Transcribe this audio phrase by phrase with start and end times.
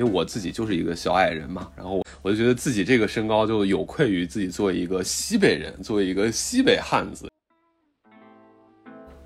[0.00, 7.28] 因为我自己就是一个小矮人嘛，然后我就觉得自己这个身高就有愧于自己作为一个西北人，作为一个西北汉子。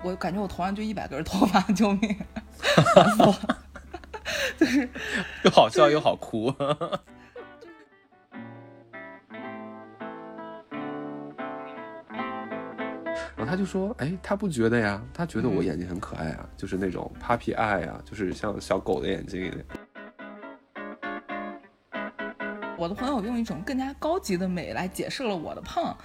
[0.03, 2.13] 我感觉我头上就一百根头发， 救命！
[2.93, 3.59] 烦死了，
[4.57, 4.89] 就是
[5.45, 6.53] 又好笑又好哭。
[13.37, 19.57] 然后他就说：“哎，他不觉得呀，他觉得我眼睛很可爱啊，就是那种 puppy eye 啊，就是像小狗的眼睛一样。”
[22.77, 25.95] 我的朋友用一种更加高级的美来解释了我的胖。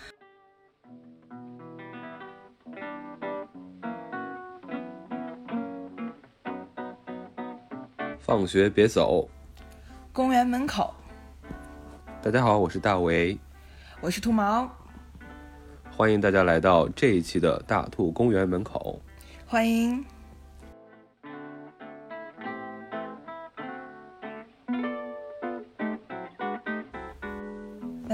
[8.20, 9.28] 放学别走，
[10.12, 10.94] 公园门口，
[12.22, 13.36] 大家好，我是大为，
[14.00, 14.70] 我是兔毛，
[15.90, 19.02] 欢迎大家来到这一期的大兔公园门口。
[19.44, 20.04] 欢迎。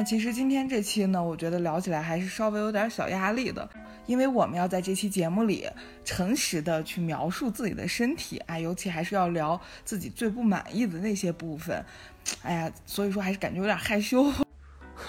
[0.06, 3.68] 其实今天这期呢，我觉得聊起来还是稍微有点小压力的，
[4.06, 5.68] 因为我们要在这期节目里
[6.04, 11.84] 诚实的去描述自己的身体，哎，尤其还是要聊自己最不满意的那些部分，
[12.42, 14.22] 哎呀，所以说还是感觉有点害羞，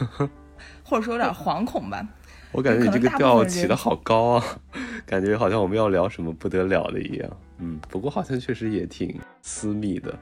[0.84, 2.04] 或者说有点惶恐吧。
[2.52, 4.44] 我感觉你这个调起的好高啊，
[5.06, 7.30] 感觉好像我们要聊什么不得了的一样。
[7.60, 10.18] 嗯，不过好像确实也挺私密的。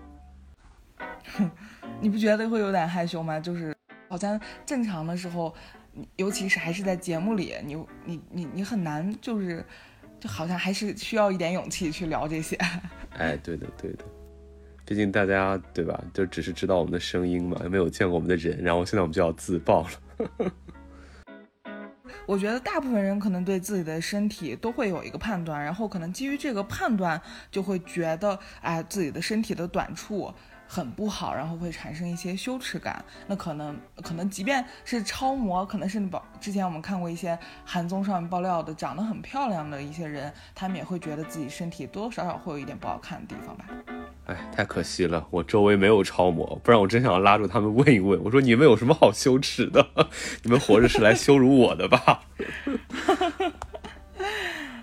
[2.02, 3.40] 你不觉得会有点害羞吗？
[3.40, 3.75] 就是
[4.08, 5.54] 好像正常的时候，
[5.94, 7.76] 你尤其是还是在节目里，你
[8.06, 9.66] 你你你很难就是，
[10.20, 12.58] 就好像还是需要一点勇气去聊这些。
[13.18, 14.06] 哎，对的，对的。
[14.86, 20.52] 毕竟大家对吧，就只是知道我们的声音嘛，没有见过我们的人，然后现在我们就要自爆了。
[22.28, 27.20] 我觉得大部分人可能对自己的身体都会有一个判断，然后可能基于这个判断，
[27.52, 30.34] 就会觉得哎自己的身体的短处
[30.68, 33.04] 很不好，然后会产生一些羞耻感。
[33.28, 43.66] 那可能可能即便是超模，可能是爆之前我们看过一些韩综上面爆料的长得很漂亮的一些人，他们也会觉得自己身体多多少少会有一点不好看的地方吧。
[44.28, 49.88] 哎，太可惜了，我周围没有超模，不然我真想要拉住他们问一问，我说你们有什么好羞耻的？
[50.42, 52.24] 你们活着是来羞辱我的吧？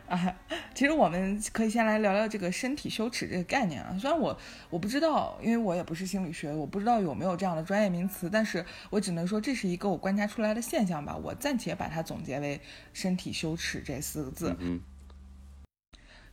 [0.06, 0.37] 哎，
[0.82, 3.97] 其实我们可以先来聊聊这个身体羞耻这个概念啊。
[4.00, 4.37] 虽然我
[4.69, 11.16] 我不知道，因为我也不是心理学，我不知道有没有这样的专业名词，但是我只能说这是一个我观察出来的现象吧。
[11.16, 12.60] 我暂且把它总结为
[12.93, 14.56] “身体羞耻”这四个字。
[14.59, 14.81] 嗯，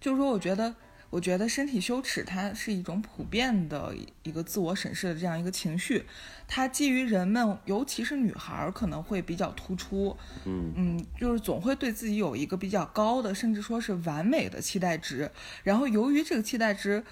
[0.02, 0.74] 就是说，我觉得，
[1.10, 3.94] 我觉得身体羞耻它是一种普遍的
[4.24, 6.06] 一个自我审视的这样一个情绪，
[6.48, 10.16] 它基于人们，尤其是女孩儿可能会比较突出。
[10.46, 15.30] 嗯嗯，就是总会对自己有一个比较高的，甚至说是完美的期待值，
[15.64, 17.04] 然后由于这个期待值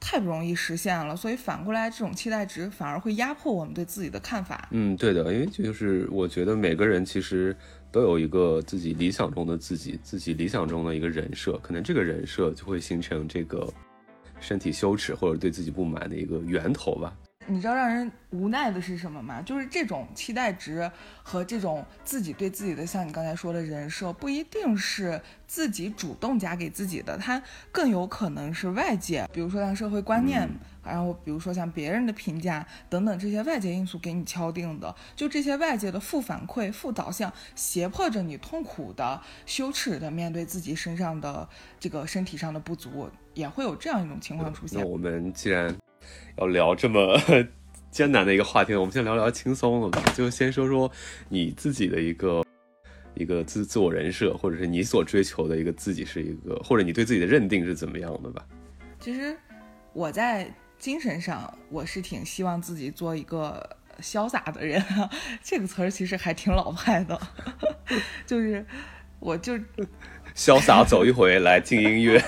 [0.00, 4.68] 太不容易实现了，所以反过来这种期待值反而会压迫我们对自己的看法。
[4.70, 7.56] 嗯，对的，因为就是我觉得每个人其实
[7.94, 13.72] 都有一个自己理想中的自己，自己理想中的一个人设，可能这个人设就会形成这个
[14.40, 17.16] 身体羞耻或者对自己不满的一个源头吧。
[17.46, 19.40] 你知道让人无奈的是什么吗？
[19.42, 20.90] 就是这种期待值
[21.22, 30.48] 和这种自己对自己的，像你刚才说的人设，不一定是自己主动加给自己的，它更有可能是外界，比如说像社会观念，
[30.84, 34.94] 然后比如说像别人的评价等等这些外界因素给你敲定的。
[35.14, 44.80] 就这些外界的负反馈、负导向，胁迫着你痛苦的、羞耻的面对自己身上的这个身体上的不足，也会有这样一种情况出现。
[44.80, 45.74] 那我们既然
[46.36, 47.18] 要聊这么
[47.90, 50.02] 艰难的一个话题，我们先聊聊轻松的吧。
[50.16, 50.90] 就先说说
[51.28, 52.44] 你自己的一个
[53.14, 58.44] 一个自自我人设，或者是你所追求的一个自己是一个，或者你对自己的认定是怎么样的吧？
[58.98, 59.36] 其实
[59.92, 65.08] 我在精神上，我是挺希望自己做一个潇洒的人啊。
[65.40, 67.20] 这个词儿其实还挺老派的，
[68.26, 68.66] 就是
[69.20, 69.56] 我就
[70.34, 72.20] 潇洒走一回，来进音乐。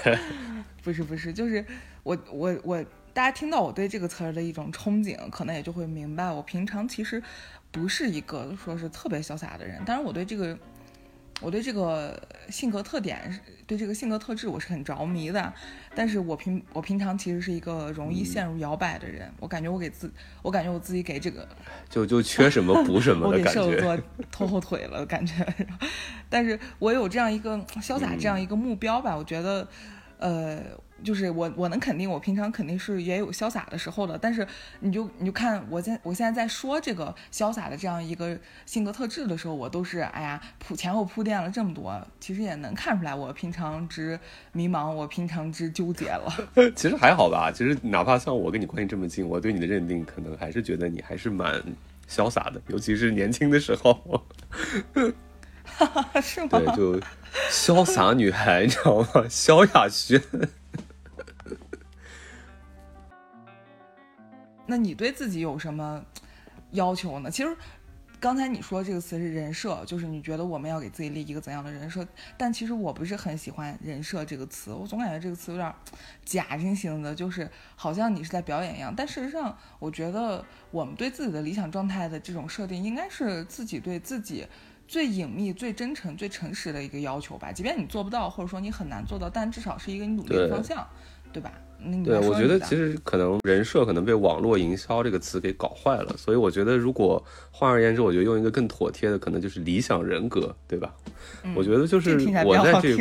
[0.85, 1.65] 不是不是，就是
[2.05, 2.85] 我我我，
[3.17, 7.23] 大家听到我对这个词儿的一种憧憬，可能也就会明白，我平常其实
[7.73, 9.83] 不是一个说是特别潇洒的人。
[9.87, 10.59] 当然，我对这个
[11.41, 15.51] 我对这个性格特点是，对这个性格特质我是很着迷的。
[15.95, 19.33] 但是我平我平常其实是一个容易陷入摇摆的人。
[19.41, 20.13] 我感觉我给自，
[20.43, 21.49] 我感觉我自己给这个
[21.89, 23.63] 就就缺什么补什 么的感觉。
[23.65, 23.99] 射手座
[24.31, 25.35] 拖后腿了，感觉。
[26.29, 29.67] 但是我有这样一个潇洒这样一个目标吧，我觉得，
[30.19, 30.61] 呃。
[31.05, 34.19] 就是我，我能肯定，我平常肯定是也有潇洒的时候的。
[34.19, 34.47] 但是，
[34.81, 44.19] 你就你就看我现我现在在说这个潇洒的这样一个性格特质的时候，我都是哎呀铺前后铺垫了这么多，其实也能看出来我平常之
[44.53, 46.33] 迷茫，我平常之纠结了。
[46.75, 51.63] 其实还好吧，其实哪怕像我跟你关系这么近，我对你的认定可能还是觉得你还是蛮
[52.09, 54.25] 潇洒的，尤其是年轻的时候。
[56.23, 56.49] 是吗？
[56.53, 57.01] 对，就
[57.51, 59.27] 潇洒女孩，你知道吗？
[59.29, 60.23] 萧亚轩。
[64.67, 66.05] 那你对自己有什么
[66.73, 67.31] 要求呢？
[67.31, 67.57] 其实
[68.19, 72.05] 刚才你说这个词是人设，就是你觉得我们要给自己立一个怎样的人设？
[72.37, 75.73] 但其实我不是很喜欢“人设”这个词，我总感觉这个词有点
[76.25, 78.93] 假惺惺的，就是好像你是在表演一样。
[78.97, 84.47] 但事实上，我觉得我们对自己的理想状态的这种设定，应该是自己对自己
[84.89, 87.53] 最隐秘、最真诚、最诚实的一个要求吧。
[87.53, 90.89] 即便你做不到，或者说你很难做到，但至少是一个你努力的方向，
[91.33, 91.53] 对吧？
[92.05, 100.93] 对，我觉得其实可能人设可能被网络营销这个词给搞坏了，所以我觉得如果换而言之，我觉得用一个更妥帖的，可能就是理想人格，对吧？
[101.55, 102.97] 我觉得就是我在这，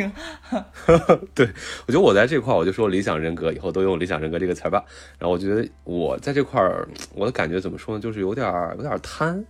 [1.34, 1.48] 对
[1.86, 4.84] 我觉得我在这块儿，我就说理想人格，以后都用理想人格这个词吧。
[5.18, 8.00] 然后我觉得我在这块儿，我的感觉怎么说呢？
[8.00, 8.46] 就是有点
[8.76, 9.44] 有点贪，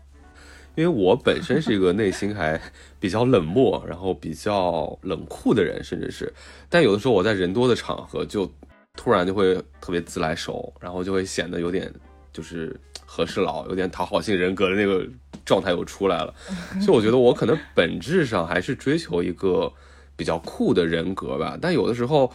[0.76, 2.58] 因为我本身是一个内心还
[2.98, 6.32] 比较冷漠，然后比较冷酷的人，甚至是，
[6.70, 8.50] 但有的时候我在人多的场合就。
[8.96, 11.92] 突然就会特别自来熟，然后就会显得有点
[12.32, 15.06] 就是 和事佬，有点讨好型人格的那个
[15.44, 16.34] 状态又出来了。
[16.82, 19.72] 所以我觉得我可能本质上还是追求一个
[20.16, 21.56] 比较酷的人格吧。
[21.60, 22.32] 但有的时候，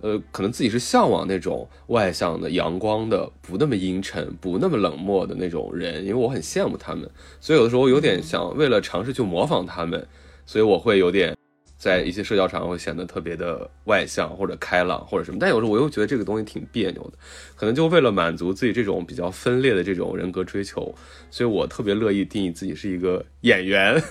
[0.00, 7.08] 呃，可能自己是向往那种外向的、阳光的、不那么阴沉、不那么冷漠的那种人，因为我很羡慕他们。
[7.40, 10.06] 所以有的时候有点想为了尝试去模仿他们，
[10.46, 11.36] 所以我会有点。
[11.84, 17.18] 在一些社交场合会显得特别的外向或者开朗或者什么，但有时候我又觉得这个东西挺别扭的，
[17.54, 20.94] 可能就为了满足自己这种比较分裂的这种人格追求，
[21.30, 24.02] 所以我特别乐意定义自己是一个演员，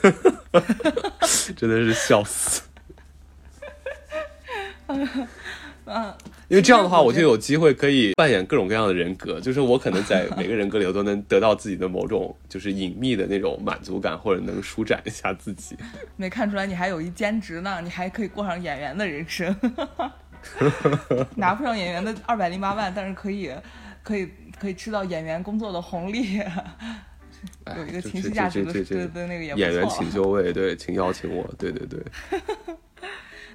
[1.58, 2.62] 真的是笑死。
[5.86, 6.14] 嗯。
[6.54, 15.76] 因为这样的话，我就有机会可以扮演各种各样的人格，就是我可能在每个人格里头都能得到自己的某种 就是隐秘的那种满足感，或者能舒展一下自己。
[16.16, 19.56] 没看出来你还有一兼职呢，你还可以过上演员的人生，
[21.36, 23.50] 拿不上演员的二百零八万，但是可以，
[24.04, 24.30] 可以，
[24.60, 26.36] 可以吃到演员工作的红利，
[27.76, 32.00] 有一个情绪价值的对对那个演员请就位，对，请邀请我，对对对。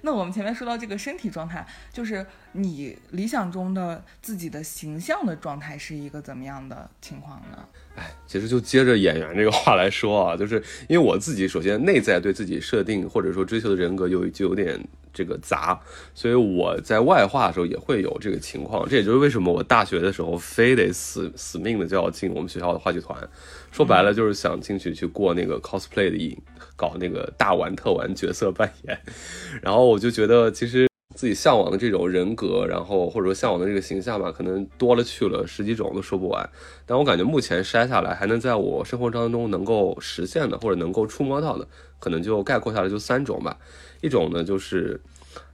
[0.09, 7.69] 那我们前面说到这个身体状态，就是你理想中的自己的形象的状态是一个怎么样的情况呢？
[7.95, 10.57] 哎，其实就接着演员这个话来说啊，就是
[10.89, 14.83] 因为我自己首先内在对自己设定或者说追求的人格有就有点
[15.19, 15.77] 这个杂，
[16.15, 18.89] 所以我在外化的时候也会有这个情况。
[18.89, 23.19] 这也就是为什么我大学的时候非得死死命的就要进我们学校的话剧团，
[23.73, 26.41] 说白了就是想进去去过那个 cosplay 的瘾，
[26.77, 28.97] 搞那个大玩特玩角色扮演。
[29.61, 30.87] 然后我就觉得其实。
[31.15, 36.49] 自己向往的这种人格，然后或者说向往的这个形象吧，可能多了去了十几种都说不完。
[36.87, 41.67] 但我感觉目前筛下来，还能在我生活当中能够实现的或者能够触摸到的，
[41.99, 43.59] 可能就概括下来就三种吧。
[44.01, 45.01] 一种呢就是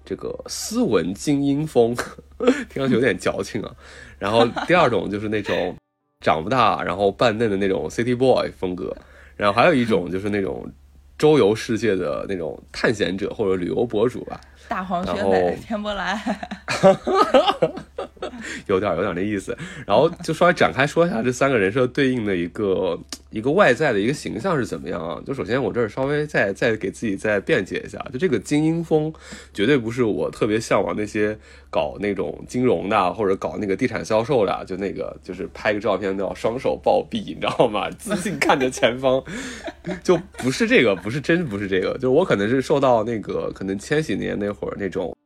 [0.04, 1.94] 这个斯文精英风，
[2.68, 3.74] 听上去有点矫情啊。
[4.18, 5.76] 然后第二种就是那种
[6.20, 8.94] 长不大然后扮嫩的那种 city boy 风格。
[9.36, 10.64] 然后还有一种就是那种
[11.18, 14.40] 周游世界的那种探险者或者旅游博主吧。
[14.68, 16.20] 大黄雪美，天波来，
[18.66, 19.56] 有点有点那意思。
[19.86, 22.98] 然后就稍微展开说一下这三个人设对应的一个
[23.30, 25.20] 一个外在的一个形象是怎么样啊？
[25.26, 29.12] 就首先我这儿稍微再再给自己再辩解一下，就这个精英风
[29.52, 31.36] 绝对不是我特别向往那些
[31.68, 37.90] 搞那种金融的或者搞那个地产销售的，就那个就是拍个照片都要双手抱臂，你知道吗？
[37.98, 39.22] 自信看着前方，
[40.02, 44.53] 就不是这个，不是真不是这个，就是我可能是受到那个可能千禧年那。
[44.54, 45.16] 或者那种，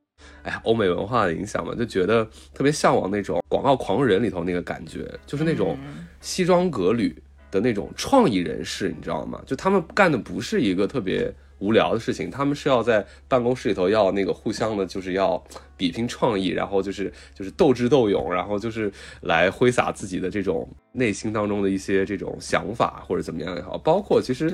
[0.43, 5.79] 哎呀，欧美文化的影响嘛，就觉得特别向往那种广告狂人里头那个感觉，就是那种
[6.21, 7.15] 西装革履
[7.51, 9.43] 的那种创意人士，你知道吗？
[9.47, 15.43] 就他们干的不是一个特别无聊的事情，他们是要在办公室里头要那个互相的，就是要
[15.77, 18.93] 比拼创意，然后就是就是斗智斗勇，然后就是
[19.23, 24.53] 来挥洒自己的这种内心当中的一些这种想法或者怎么样也好，包括其实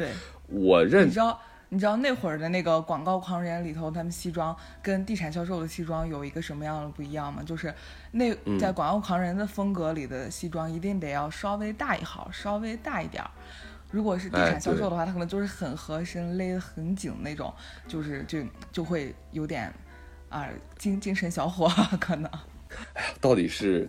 [0.49, 1.07] 我认。
[1.07, 1.39] 你知道
[1.71, 7.43] 那会儿的那个广告狂人里头，他们西装跟地产销售的西装有一个什么样的不一样吗？
[7.45, 7.75] 就是
[8.13, 13.31] 那在广告狂人的风格里的西装一定得要稍微大一号，稍微大一点儿。
[13.91, 17.53] 如果是地产销售的话，他可能就是很合身，勒得很紧那种，
[17.87, 19.73] 就是就就会有点。
[20.31, 21.69] 啊，精精神小伙
[22.01, 22.29] 可能。
[22.95, 23.89] 哎呀，到底是。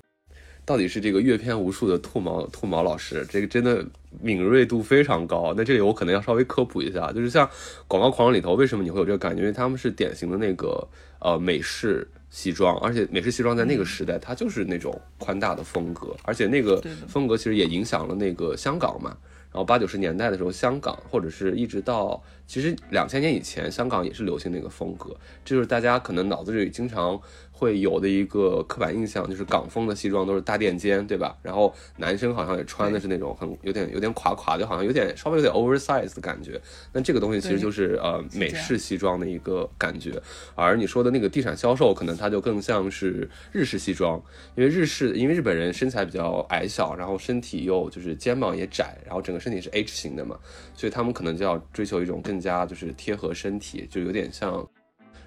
[0.65, 3.85] 到底是这个阅片无数的兔毛兔毛老师，这个真的
[4.19, 5.53] 敏锐度非常高。
[5.55, 7.45] 那这里我可能要稍微科普一下，就是像
[7.87, 9.41] 《广告狂人》里头，为什么你会有这个感觉？
[9.41, 10.87] 因为他们是典型的那个
[11.19, 19.15] 呃美式西装，而且美式西装在那个时代，它就是那种宽大的风格，而且那个风格其实也影响了那个香港嘛。
[19.51, 27.21] 然后八九十年代的时候，香港或者是一直到其实两千年以前，香港也是流行那个风格，这就是大家可能脑子里经常。
[27.57, 31.37] 会有的一个刻板印象就是港风的西装都是大垫肩，对吧？
[31.41, 36.59] 然后男生好像也穿的是那种很有点有点垮垮，就好像有点稍微有点 oversize 的感觉。
[36.91, 40.21] 那这个东西其实就是呃美式西装的一个感觉。
[40.53, 44.21] 而你说的那个地产销售，可能它就更像是日式西装，
[44.55, 50.37] 因为日式因为日本人身材比较矮小，然后身体又就是肩膀也窄，然后整个身体是 H 型的嘛，
[50.75, 54.67] 所以他们可能就要追求一种更加就是贴合身体，就有点像。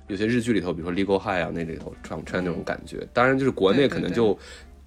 [0.09, 3.07] 有些日剧里头，比如说《Legal High》啊，那里头穿穿那种感觉。
[3.13, 4.37] 当然，就是国内可能就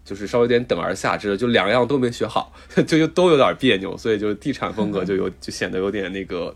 [0.04, 3.96] 就是稍微有点等而下之了，就两样都没学好， 就就都有点别扭。
[3.96, 6.56] 所以就地产风格就有就显得有点那个，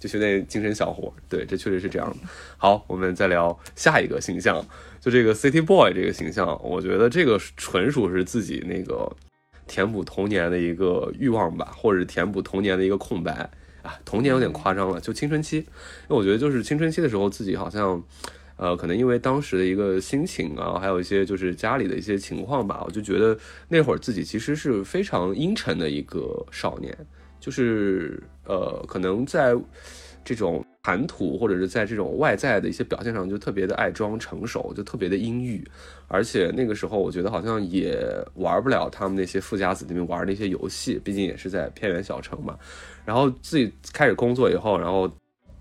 [0.00, 1.12] 就有点精神小伙。
[1.28, 2.16] 对，这确实是这样的。
[2.56, 4.66] 好，我们再聊下一个形象，
[4.98, 9.14] 就这个 City Boy 这个形象，我觉得这个纯属是自己那个
[9.66, 13.50] 填补童年的一个欲望吧，或者是填补童年的一个空白。
[14.04, 15.64] 童年有点夸张了，就青春期，因
[16.08, 18.02] 为我觉得就是青春期的时候，自己好像，
[18.56, 23.36] 呃，可能因为当时的一个心情啊，还有一些就是家里的一些情况吧，我就觉得
[23.68, 26.96] 那会儿自己其实是非常阴沉的一个少年，
[27.40, 29.54] 就是呃，可能在
[30.24, 35.64] 这种谈吐或者是在这种外在的一些表现上，就特别的爱装成熟，就特别的阴郁，
[36.08, 37.96] 而且那个时候我觉得好像也
[38.34, 42.58] 玩不了他们那些富家子弟们玩的一些游戏，毕竟也是在偏远小城嘛。
[43.06, 45.10] 然后自己开始工作以后，然后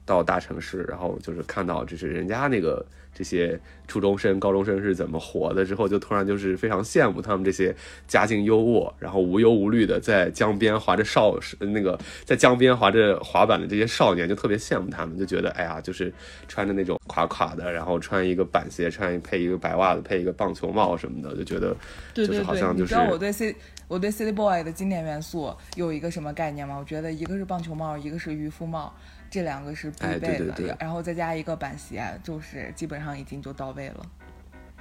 [0.03, 7.73] 到大城市，然后就是看到就是人家那个这些初中生、高中生是怎么活的，之后就突然就是非常羡慕他们这些
[8.07, 16.13] 家境优渥，然后无忧无虑的在江边划着少那个在江边划着滑板的这些少年，就特别羡慕他们，就觉得哎呀，就是
[16.47, 21.75] 穿着那种垮垮的，然后穿一个板鞋，穿配一个白袜子，配一个棒球帽什么的，就觉得
[22.13, 22.95] 就是好像就是。
[23.09, 23.55] 我对 C。
[23.87, 26.77] 我对 City Boy 的经典元素有一个什么概念吗？
[26.77, 28.93] 我觉得一个是棒球帽，一个是渔夫帽，
[29.29, 34.05] 这两个是必备的，然后再加一个板鞋，就是基本上已经就到位了。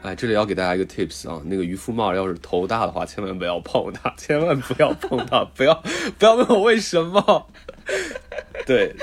[0.02, 5.75] 哎，这里要给大家一个 tips 啊，那个渔夫帽要是头大的话，千万不要碰它，千万不要碰它，不要
[6.18, 7.46] 不要问我为什么。
[8.66, 8.94] 对，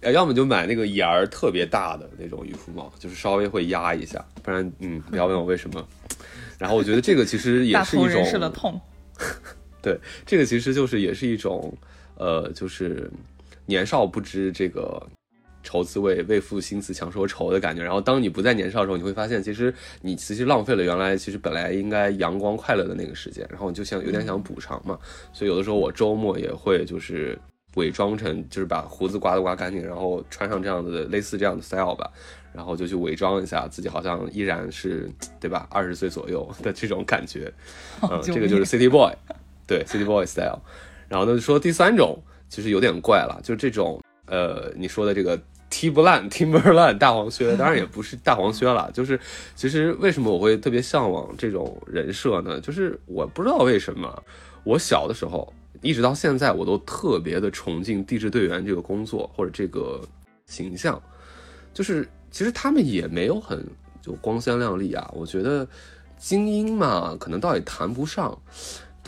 [0.00, 5.86] 要么就买那个檐儿特别大的那种渔夫帽，就是稍微会压一下，不然嗯，不要问我为什么。
[6.58, 8.80] 然后我觉得这个其实也是一种痛。
[9.86, 11.72] 对，这个其实就是也是一种，
[12.16, 13.08] 呃，就是
[13.66, 15.00] 年少不知这个
[15.62, 17.84] 愁滋味，为赋新词强说愁的感觉。
[17.84, 23.46] 然后当你不再年少的时候，你会发现，其实你其实浪费了原来其实本来应该阳光快乐的那个时间。
[23.48, 24.98] 然后你就想有点想补偿嘛，
[25.32, 27.38] 所以有的时候我周末也会就是
[27.76, 32.10] 伪装成，就是把胡子刮都刮干净，然后穿上这样的类似这样的 style 吧，
[32.52, 35.68] 然后就去伪装一下自己，好像依然是对吧？
[35.70, 37.52] 二十岁左右的这种感觉。
[38.02, 39.12] 嗯，这个就是 City Boy，
[39.66, 40.60] 对 City Boy style。
[41.08, 48.90] 然后呢，说第三种其实有点怪了，就是这种呃，你说的这个踢不烂 Timberland 大黄靴，当然也不是大黄靴了。
[48.92, 49.18] 就是
[49.54, 52.60] 其实为什么我会特别向往这种人设呢？
[52.60, 54.22] 就是我不知道为什么，
[54.64, 60.00] 我小的时候一直到现在，我都特别的崇敬地质队员这个工作或者这个
[60.46, 61.00] 形象。
[61.72, 63.64] 就是其实他们也没有很
[64.02, 65.66] 就光鲜亮丽啊，我觉得。
[66.18, 68.36] 精英嘛，可能倒也谈不上，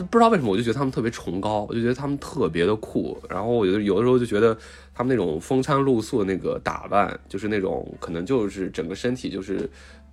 [0.05, 3.17] 不知道为什么，我就觉得他们特别崇高，我就觉得他们特别的酷。
[3.29, 4.57] 然后我觉得有的时候就觉得
[4.93, 9.69] 他们那种风餐露宿的那个打扮，就是那种可能就是整个身体就是，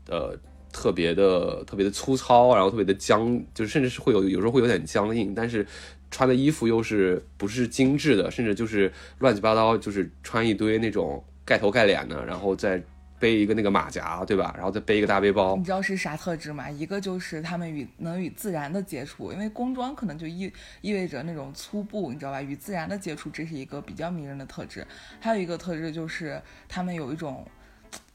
[0.08, 0.36] 呃，
[0.72, 5.66] 特别的特别的粗糙，然后特别的僵，就是甚至是会有有时候会有点僵硬，但是
[6.10, 12.82] 穿的衣服又是不是精致的，甚至就是乱七八糟，就是穿一堆那种盖头盖脸的，然后再。
[13.18, 14.52] 背一个那个马甲，对吧？
[14.56, 15.56] 然后再背一个大背包。
[15.56, 16.70] 你知道是啥特质吗？
[16.70, 22.42] 一个就是他们与能与自然的接触，因为工装可能就意意味着那种粗布，你知道吧？
[22.42, 24.86] 与自然的接触，这是一个比较迷人的特质。
[25.20, 27.46] 还有一个特质就是他们有一种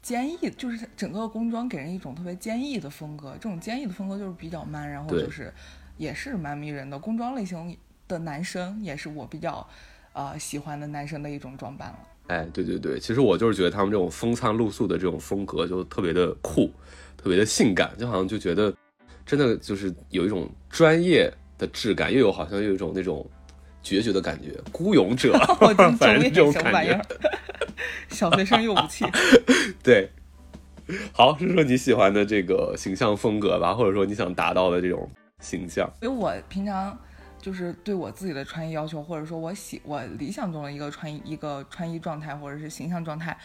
[0.01, 3.33] 坚毅，就是整个工装给人一种特别坚毅的风格。
[3.33, 5.53] 这种坚毅的风格就是比较 man，然后就是
[5.97, 6.99] 也是蛮迷人的。
[6.99, 7.75] 工装类型
[8.07, 9.67] 的男生也是我比较
[10.13, 11.99] 呃喜欢的男生的一种装扮了。
[12.31, 16.71] 哎，对对对，其实我就是觉得他们这种风餐露宿的这种风格就特别的酷，
[17.17, 18.73] 特别的性感，就好像就觉得
[19.25, 23.29] 真的就是有一种专业的质感，又有好像又有一种那种
[23.83, 25.33] 决绝的感觉，孤勇者，
[25.99, 27.01] 反正这种感觉，
[28.07, 29.03] 小学生又武器，
[29.83, 30.09] 对
[31.11, 35.11] 好，说说你喜欢的这个形象风格吧，或者说你想达到的这种
[35.41, 35.91] 形象。
[36.01, 36.97] 因为我平常
[37.41, 43.35] 就是对我自己的穿衣要求，或者说我喜我理想中的一个穿衣一个穿衣状态，或者是形象状态，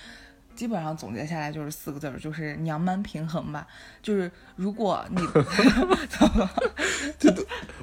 [0.55, 3.67] 基本上总结下来就是四个字儿，就是娘们平衡吧。
[4.03, 6.51] 就是如果你怎么了？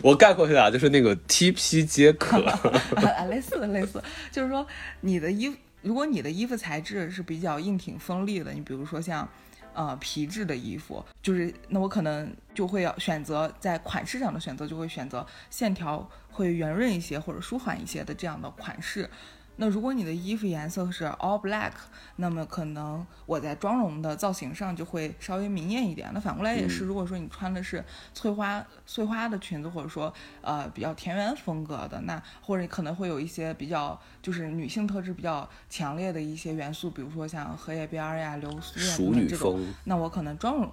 [0.01, 4.01] 我概括一下来就是那个 TP 皆可， 啊，类似的类似，
[4.31, 4.65] 就是说
[5.01, 9.27] 你的衣服，如果你的衣服材质是比较硬挺锋利的，你比如说像。
[9.73, 19.09] 呃，皮质的衣服，就是那我可能就会要选择在款式上的选择，就会选择线条会圆润一些或者舒缓一些的这样的款式。
[19.57, 21.71] 那如果你的衣服颜色是 all black，
[22.15, 26.09] 那么可能我在妆容的造型上就会稍微明艳一点。
[26.13, 27.83] 那反过来也是，如果说你穿的是
[28.13, 38.79] 翠花碎花的裙子，或者说呃比较田园风格的，那或者可能会有一些比较就是女性特质比较强烈的一些元素，比如说像荷叶边呀、流苏
[39.13, 40.71] 呀这种，那我可能妆容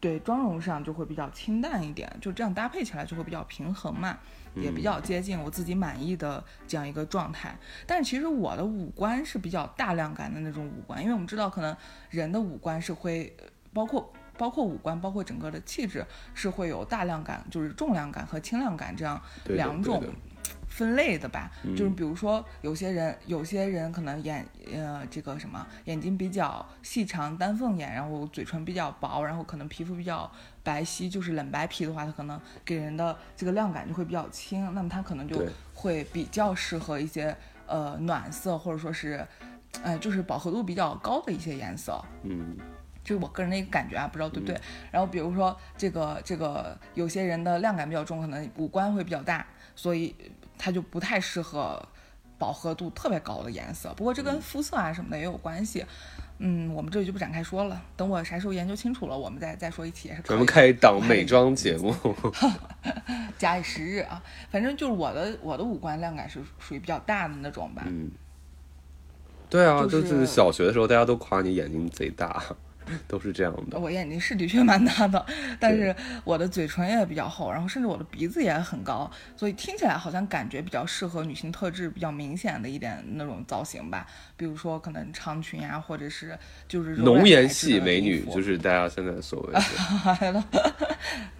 [0.00, 4.18] 对妆容上就会比较清淡一点，就这样搭配起来就会比较平衡嘛。
[4.54, 11.76] 也比较接近我自己满意的这样一个状态，但是其实我的五官是比较大量感的那种五官，因为我们知道可能
[12.08, 13.36] 人的五官是会
[13.72, 16.04] 包括包括五官，包括整个的气质
[16.34, 20.02] 是会有大量感，就是重量感和轻量感这样两种。
[20.80, 30.32] 分类的吧，就是比如说有些人，有些人可能眼呃这个什么眼睛比较细长单凤眼，然后嘴唇比较薄，然后可能皮肤比较
[30.62, 39.22] 白皙，就是冷白皮的话，它可能给人的这个亮感就会比较轻，那么它可能就会比较适合一些呃暖色或者说是，
[39.82, 42.02] 呃就是饱和度比较高的一些颜色。
[42.22, 42.56] 嗯，
[43.04, 44.58] 就是我个人的一个感觉啊，不知道对不对。
[44.90, 49.46] 然后比如说这个这个有些人的亮感比较重，可能五官会比较大，
[49.76, 50.16] 所以。
[50.62, 51.82] 它就不太适合
[52.38, 55.82] 饱和度特别高的颜色，不过这跟肤色啊什么的也有关系。
[56.42, 60.30] 嗯，我们这里就不展开说了，等我啥时候研究清楚了，我们再再说一期也是可以。
[60.30, 61.94] 咱们开一档美妆节目，
[63.38, 67.82] 假以时日啊，反正就是我的我的五官亮感是属于比较大的那种吧。
[67.86, 68.10] 嗯，
[69.48, 72.42] 对啊，就是小学的时候大家都夸你眼睛贼大。
[73.08, 75.24] 都是这样的，我眼睛是的确蛮大的，
[75.58, 86.38] 但是我的嘴唇也比较厚，然后甚至我的鼻子也很高，所以听起来好像感觉比较适合女性特质比较明显的一点那种造型吧，比如说可能长裙呀，或者是
[86.68, 90.44] 就是浓颜系美女，就是大家现在所谓的，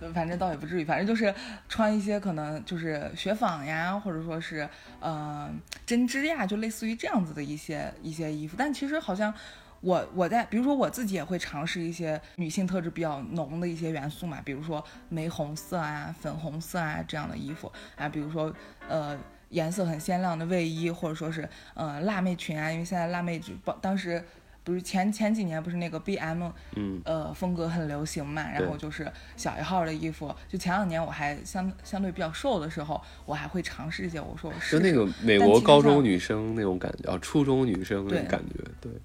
[0.15, 1.35] 反正倒也不至于，反正就是
[1.69, 4.69] 穿一些可能就是雪纺呀，或者说是
[5.01, 9.33] 嗯针织呀，就类似于这样子的一些一些衣服，但其实好像。
[9.81, 17.71] 我我在比如说我自己也会尝试一些女性特质比较浓的一些元素嘛，比如说玫红色啊、粉红色啊这样的衣服。
[17.97, 18.55] 啊，比如说
[18.89, 24.23] 呃颜色很鲜亮的卫衣，或者说是呃辣妹裙啊，因为现在辣妹就当时
[24.63, 27.01] 不是前前几年不是那个 B M 嗯。
[27.05, 38.93] 呃风格很流行嘛，然后就是小一号的衣服，就前两年我还相相对比较瘦的时候，我还会尝试一些，我说我就那个美国高中女生那种感觉啊，初中女生那种感觉，对。
[38.93, 39.01] 对，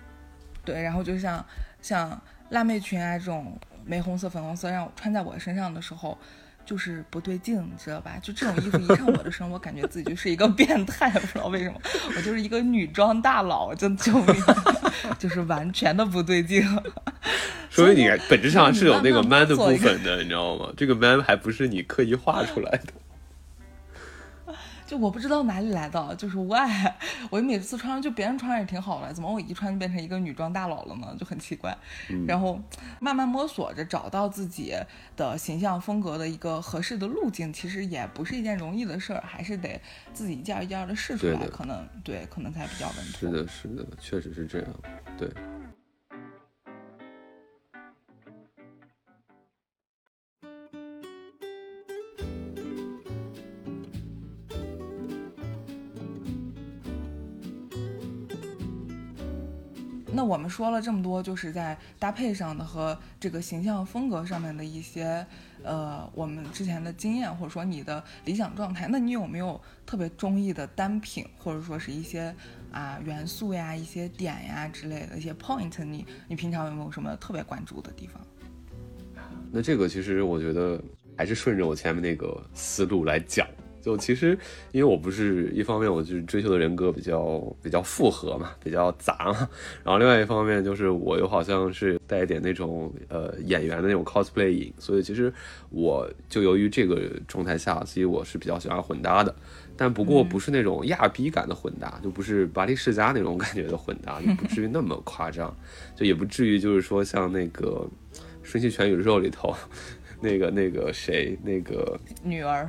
[0.74, 1.46] 然后就像
[1.82, 6.18] 像辣妹裙啊这种玫红色、粉红色，让我穿在我身上的时候，
[6.66, 8.18] 就是不对劲，你知道吧？
[8.22, 11.80] 就这种衣服一上我的身，我感觉自己就是一个 变态，不知道为什么，
[12.16, 14.36] 我就是一个女装大佬，真救命，
[15.20, 16.64] 就是完全的不对劲。
[17.70, 20.72] 所以你本质上是有那个 man 的部分的，你知道吗？
[20.78, 22.94] 这个 man 还不是你刻意画出来的。
[24.86, 26.70] 就我不知道哪里来的，就是 why，
[27.32, 31.16] 我每次穿就别人穿也挺好的，怎么我一穿就变成一个女装大佬了呢？
[31.20, 31.76] 就很奇怪。
[32.28, 32.62] 然后
[33.00, 34.74] 慢慢摸索着找到自己
[35.18, 39.82] 的形象风格的一个合适的路径，其实也不是一件容易的事儿，还是得
[40.14, 43.20] 自己一件一件的试出来，可能对，可能才比较稳妥。
[43.20, 44.70] 是的，是的，确实是这样，
[45.18, 45.28] 对。
[60.16, 65.26] 那我们说了这么多，就是在搭配上的和这个形象风格上面的一些，
[65.62, 68.88] 呃，我们之前的经验，或者说你的理想状态。
[68.90, 72.34] 那你有没有特别中意的单品，或者说是一些
[72.72, 75.84] 啊元素呀、一些点呀之类的一些 point？
[75.84, 78.22] 你你平常有没有什么特别关注的地方？
[79.52, 80.82] 那这个其实我觉得
[81.18, 83.46] 还是顺着我前面那个思路来讲。
[83.86, 84.36] 就其实，
[84.72, 89.48] 因为我不是一方面，我就是追求的人格比较比较复合嘛，比较杂嘛。
[89.84, 95.32] 然后另外一方面就是我又好像是带一点那种呃演员的那种 cosplay 瘾，所以其实
[95.70, 99.36] 我就由于这个状态下，所以我是比较喜欢混搭的。
[99.78, 105.56] 但不过不是那种亚逼感的混搭，就不是巴黎世家那种 感觉的混搭，就不至于那么夸张，
[105.96, 107.88] 就也不至于就是说像那个
[108.42, 109.54] 《瞬息全宇宙》里头
[110.22, 112.68] 那个那个谁那个女儿。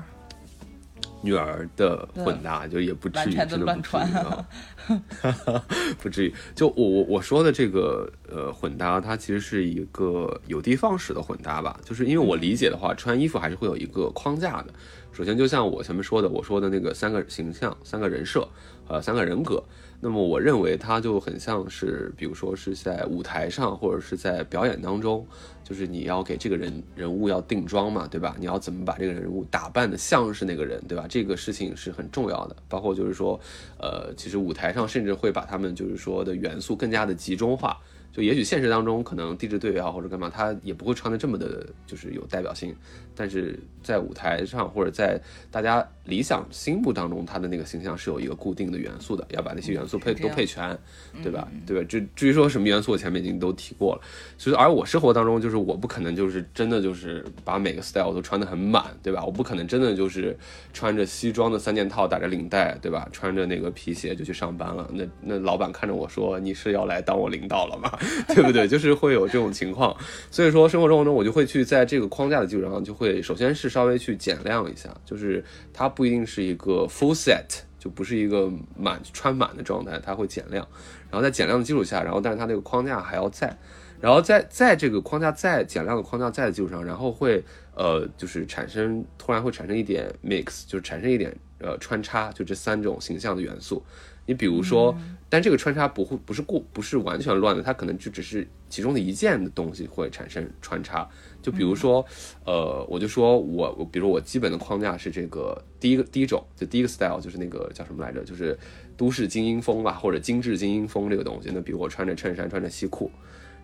[1.21, 4.47] 女儿的混搭就也不至于真的不至于啊，
[6.01, 6.35] 不至于。
[6.55, 11.79] 就我我我说的这个呃混搭，它其实是一个有的放矢的混搭吧。
[11.85, 14.67] 就是因为我理解的话，穿衣服还是会有一个框架的。
[15.13, 18.47] 首先，就像我前面说的，我说的那个三个形象、三个人设，
[18.87, 19.63] 呃，三个人格。
[19.99, 25.27] 那么我认为它就很像是，比如说是在舞台上或者是在表演当中，
[25.65, 28.37] 就是你要给这个人人物要定妆嘛，对吧？
[28.39, 31.07] 你要怎么把这个人物打扮的像是那个人，对吧？
[31.09, 32.55] 这个事情是很重要的。
[32.69, 33.41] 包括就是说，
[33.79, 37.77] 呃，其实舞台上甚至会把他们就是说的元素更加的集中化。
[38.13, 42.75] 就也许现实当中可能地质队也好或者干嘛，他也不会穿的这么的，就是有代表性。
[43.15, 50.77] 但是在舞台上或者在大家理想心目当中，他的那个形象是有一个固定的元素的，要把那些元素配都配全，
[51.23, 51.49] 对吧？
[51.67, 51.87] 对吧？
[51.89, 54.01] 至至于说什么元素，我前面已经都提过了。
[54.39, 59.25] 所以而我生活当中就是我不可能就是真的就是把每个 style 都穿得很满，对吧？
[59.25, 60.37] 我不可能真的就是
[60.73, 63.09] 穿着西装的三件套，打着领带，对吧？
[63.13, 64.89] 穿着那个皮鞋就去上班了。
[64.93, 67.91] 那那老板看着我说：“你是要来当我领导了吗？”
[68.35, 68.67] 对不对？
[68.69, 69.97] 就是会有这种情况，
[70.31, 80.69] 所以说生活生活中我就会去在这个框架的基础上，就会首先是稍微去减量一下，就是它不一定是一个 full set，就不是一个满穿满的状态，它会减量，
[81.11, 83.57] 然后在减量的基础下，然后但是它那个框架还要在，
[84.01, 87.43] 然后在在这个框架在减量的框架在的基础上，然后会
[87.75, 93.83] 呃就是产生突然会产生一点 mix，就是产生一点呃穿插，就这三种形象的元素。
[94.29, 94.93] 你比如说，
[95.29, 101.09] 但这个穿插不会不是过不是完全乱的，它可能就只是其中的一件的东西会产生穿插。
[101.47, 102.05] 就比如说，
[102.45, 108.59] 呃，我就说我我比如我基本的框架是这个第一个第一种，就第一个 style 就是那个叫什么来着，就是
[108.97, 111.49] 都市精英风吧，或者精致精英风这个东西。
[111.55, 113.09] 那比如我穿着衬衫，穿着西裤，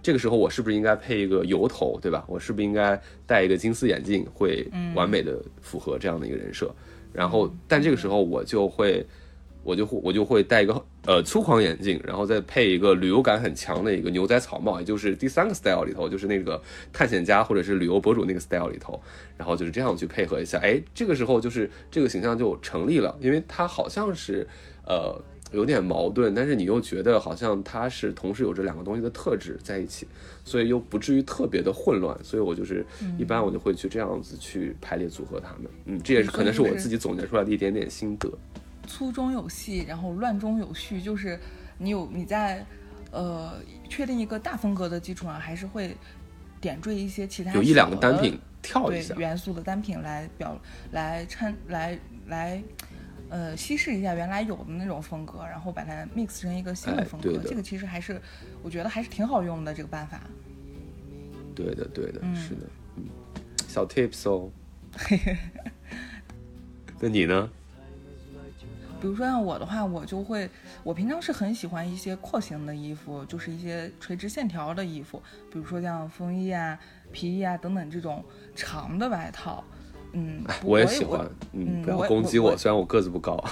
[0.01, 2.25] 这个时候我是不是应该配一个油头，对吧？
[2.29, 4.65] 我是不是应该戴一个金丝眼镜，会
[4.95, 6.73] 完美的符合这样的一个人设？
[7.13, 9.05] 然后，但这个时候我就会。
[9.65, 16.61] 我就会我就会戴一个呃粗框眼镜，然后再配一个旅游感很强的一个牛仔草帽，也就是第三个 style 里头，就是那个
[16.93, 19.01] 探险家或者是旅游博主那个 style 里头，
[19.37, 24.47] 然后就是这样去配合一下，哎，这个时候就是这个形象就成立了，因为它好像是
[24.87, 25.17] 呃
[25.53, 30.09] 有点矛盾，但是你又觉得好像它是同时有这两个东西的特质在一起，
[30.45, 32.85] 所以又不至于特别的混乱，所以我就是
[33.19, 38.29] 一般我就会去这样子去排列组合它们，嗯，这也是可能是我自己总结出来的一点点心得。
[38.87, 41.39] 粗中有细，然后乱中有序，就是
[41.79, 42.65] 你有你在，
[43.11, 43.55] 呃，
[43.89, 45.97] 确定一个大风格的基础上，还是会
[46.61, 50.61] 点缀一些其他有一两个单品跳一下元素的单品来表
[50.93, 52.63] 来掺来来，
[53.29, 57.39] 呃，稀释一下原来有的那种风格，然后把它 mix 成一个新的风格。
[57.39, 58.21] 这个其实还是
[58.63, 60.21] 我觉得还是挺好用的这个办法。
[61.55, 62.67] 对的，对的，是的，
[62.97, 63.05] 嗯，
[63.69, 64.51] 小 tips 哦。
[67.01, 67.51] 那你呢？
[69.03, 70.49] 比如说像我的话，我就会，
[70.85, 76.79] 我平常是很喜欢一些廓形的衣服，就是一些垂直线条的衣服，比如说像风衣啊、
[77.11, 79.65] 皮衣啊等等这种长的外套。
[80.13, 81.29] 嗯，我也喜欢。
[81.53, 83.43] 嗯，不要攻击我，虽然我个子不高。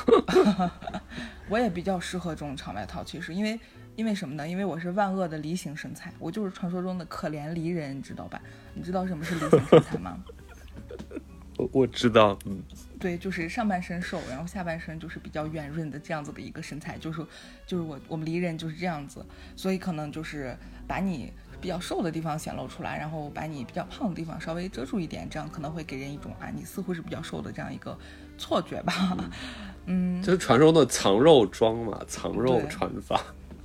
[1.51, 3.59] 我也比较适合这种长外套，其实因为
[3.97, 4.47] 因为什么呢？
[4.47, 8.41] 因为我是万恶的梨形身材，我就是传说中的可怜梨人，你知道吧？
[8.73, 10.17] 你知道什么是梨形身材吗？
[11.61, 12.63] 我我知道，嗯。
[12.99, 17.25] 对，就是上半身瘦，然后下半身就是比较圆润的这样子的一个身材，就是
[17.67, 19.25] 就是我我们离人就是这样子，
[19.57, 20.55] 所以可能就是
[20.87, 27.97] 把你比较瘦的地方显露出来，然后把你比较胖的地方稍微遮住一点，这样可能会给人一种啊你似乎是比较瘦的这样一个
[28.37, 29.17] 错觉吧。
[29.87, 33.19] 嗯，就是传说中的藏肉装嘛，藏肉穿法。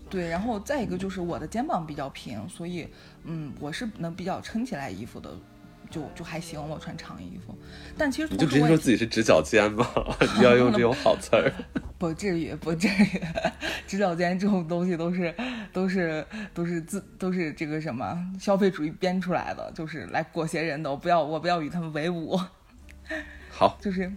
[0.09, 2.87] 对，然后再一个就是我的肩膀比较平，所以
[3.25, 5.29] 嗯我是能比较撑起来衣服的。
[5.95, 7.55] 就就还行，我穿长衣服，
[7.97, 9.89] 但其实你就直接说自己是直角肩吧，
[10.37, 11.49] 你要用这种好词儿。
[11.97, 13.21] 不至于，不至于，
[13.87, 15.33] 直角肩这种东西都是
[15.71, 20.91] 都是都是自都是这个什么消费主义编出来的，就是来裹挟人的。
[20.91, 22.37] 我不要，我不要与他们为伍。
[23.49, 24.11] 好，就是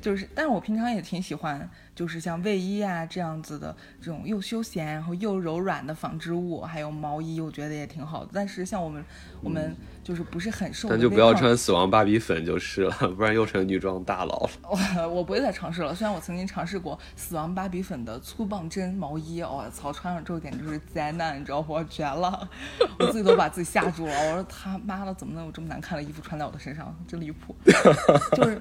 [0.00, 1.70] 就是，但是我平常也挺喜欢。
[1.92, 8.30] 就是像卫衣啊这样子的这种又休闲然后又柔软的纺织物，还有毛衣，我觉得也挺好的。
[8.32, 9.04] 但是像我们
[9.42, 9.76] 我们
[10.10, 14.50] 就是不是很瘦但就不要穿死亡芭比粉就是了， 不然又成女装大佬了。
[14.68, 15.94] 我我不会再尝试了。
[15.94, 21.80] 虽然我曾经尝试过死亡芭比粉的粗棒针毛衣，我操，穿上之后简直就是灾难，你知道不？
[21.84, 22.48] 绝了！
[22.98, 24.12] 我自己都把自己吓住了。
[24.12, 26.92] 我说他妈的，怎么能有这么难看的衣服穿在我的身上？
[27.06, 27.54] 真离谱！
[28.34, 28.60] 就是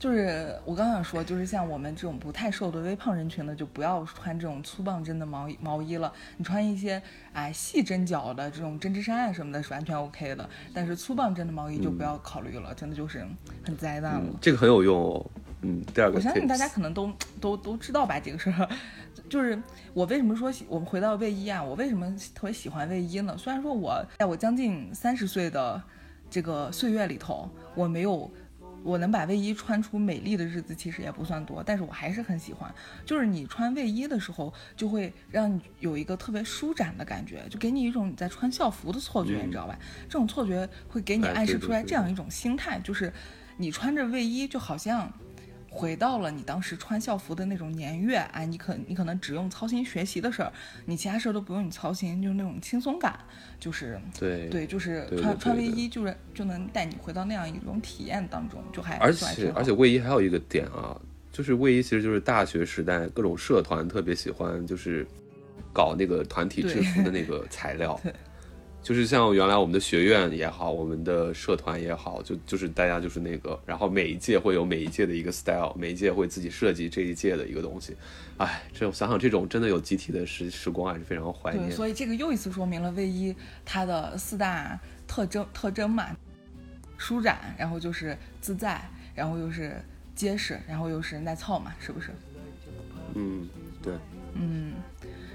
[0.00, 6.10] 就是我刚想说，就是像我们这种不太瘦的微胖人群呢，就不要穿这种粗棒针的毛衣毛衣了。
[6.38, 7.00] 你穿一些
[7.34, 10.48] 哎细针脚的这种针织衫啊什么的，是完全 OK 的。
[10.72, 13.22] 但是粗棒针的毛衣就不要考虑了，真的就是
[13.62, 14.22] 很灾难了。
[14.24, 15.30] 嗯，这个很有用哦。
[15.60, 18.68] 嗯，第二个我相信大家可能都都都知道吧，这个事儿，
[19.28, 23.36] 就是我为什么说喜我们回到卫衣啊，我为什么特别喜欢卫衣呢？
[23.36, 25.82] 虽然说我在我将近三十岁的
[26.30, 28.30] 这个岁月里头，我没有
[28.82, 32.72] 我能把卫衣穿出美丽的日子，其实也不算多，但是我还是很喜欢。
[33.04, 39.78] 就是你穿卫衣的时候，就会让你有一个特别舒展的感觉，就给你一种你在穿校服的错觉，嗯你知道吧？
[40.08, 43.12] 这种错觉会给你哎暗示出来这样一种心态，就是
[43.56, 45.12] 你穿着卫衣，就好像。
[45.70, 50.52] 回到了你当时穿校服的那种年月，哎，你可你可能只用操心学习的事儿，
[50.84, 53.18] 你其他事儿都不用你操心，就是那种轻松感，
[53.60, 65.06] 就是对对，就是穿穿卫衣，就是就能带你回到那样一种体验当中，就还而且而且卫衣还有一个点啊，就是卫衣其实就是大学时代各种社团特别喜欢，就是
[65.72, 68.12] 搞那个团体制服的那个材料 对。
[68.82, 77.94] 就是像原来我们的学院也好，我们的社团也好，就就是大家就是那个，然后每一届会有每一届的一个 style，每一届会自己设计这一届的一个东西。
[78.38, 81.72] 哎，这种想想这种真的有集体的时时光，还是非常怀对，念。
[81.72, 86.16] 所以这个又一次说明了卫衣它的四大特征特征嘛，
[86.96, 88.82] 舒展，然后就是自在，
[89.14, 89.78] 然后又是
[90.14, 92.10] 结实，然后又是耐操嘛，是不是？
[93.14, 93.46] 嗯，
[93.82, 93.92] 对，
[94.34, 94.72] 嗯，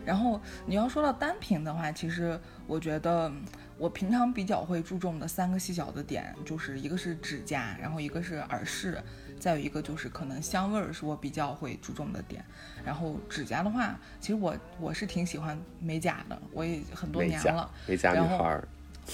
[0.05, 3.31] 然后你要说到单品的话，其实我觉得
[3.77, 9.01] 我平常比较会注重的三个细小的点，就是一个是指甲，然后一个是耳饰，
[9.39, 12.45] 再有一个就是可能香味儿是我比较会注重的点。
[12.85, 17.69] 然后指甲的话，其实我我是挺喜欢美甲的，我也很多年了。
[17.87, 18.67] 美甲女孩儿，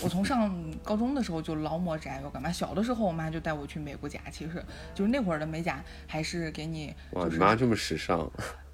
[0.04, 2.52] 我从上高中的时候就老抹指甲油，干嘛？
[2.52, 8.30] 小的时候我妈就带我去美过甲，其实就是那会儿的美甲还是给你哇，就是你妈这么时尚，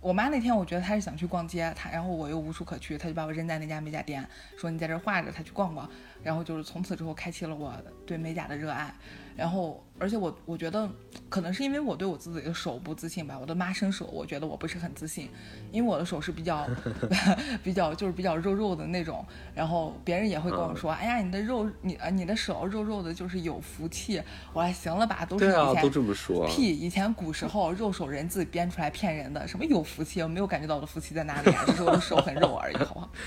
[0.08, 4.26] 我妈那天我觉得她是想去逛街，她然后我又无处可去，她就把我扔在那家美甲店，
[4.58, 5.90] 说你在这儿画着，她去逛逛。
[6.24, 7.74] 然后就是从此之后开启了我
[8.06, 8.94] 对美甲的热爱。
[9.38, 10.90] 然后而且我我觉得
[11.30, 15.30] 可能是因为我对我自己的手不自信吧，我的妈生手，我觉得我不是很自信，
[15.72, 16.68] 因为我的手是比较
[17.64, 19.24] 比较就是比较肉肉的那种。
[19.54, 24.20] 然后别人也会跟我说，哎呀，你的肉你啊你的手肉肉的，就是有福气。
[24.54, 26.48] 我说行了吧，都是以前都这么说。
[26.48, 26.76] 屁！
[26.76, 30.24] 以前古时候肉手人自己编出来骗人的，什么有福气？
[30.24, 33.10] 我没有感觉到我的福气在哪里啊，只是我的手很肉而已，好不好？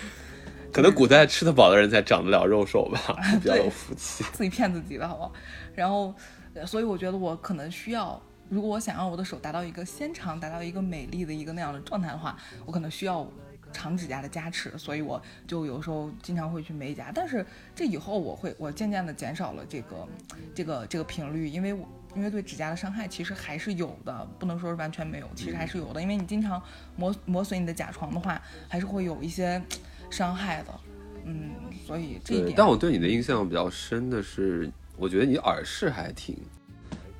[0.73, 4.25] 可能古代吃得饱的人才长得了肉手吧， 比较有福气。
[4.33, 5.33] 自己骗自己的好不好？
[5.75, 6.15] 然后，
[6.55, 13.27] 呃所以我觉得我可能需要，如果我想让我的手达到一个纤长、达到一个美丽的一个那样的状态的话，我可能需要
[13.73, 17.13] 长指甲的加持，所以我就有时候经常会去美甲。
[17.15, 20.09] 但是这以后我会，我渐渐的减少了这个
[20.55, 21.87] 这个这个频率，因为我。
[22.17, 26.03] 因为对指甲的伤害其实还是有的，不能说是完全没有，其实还是有的。
[26.03, 26.61] 因为你经常
[26.97, 29.63] 磨磨损你的甲床的话，还是会有一些
[30.11, 30.81] 伤害的。
[31.25, 31.51] 嗯，
[31.87, 36.37] 所以这一，点，但我对你的印象比较深的是，我觉得你耳饰还挺，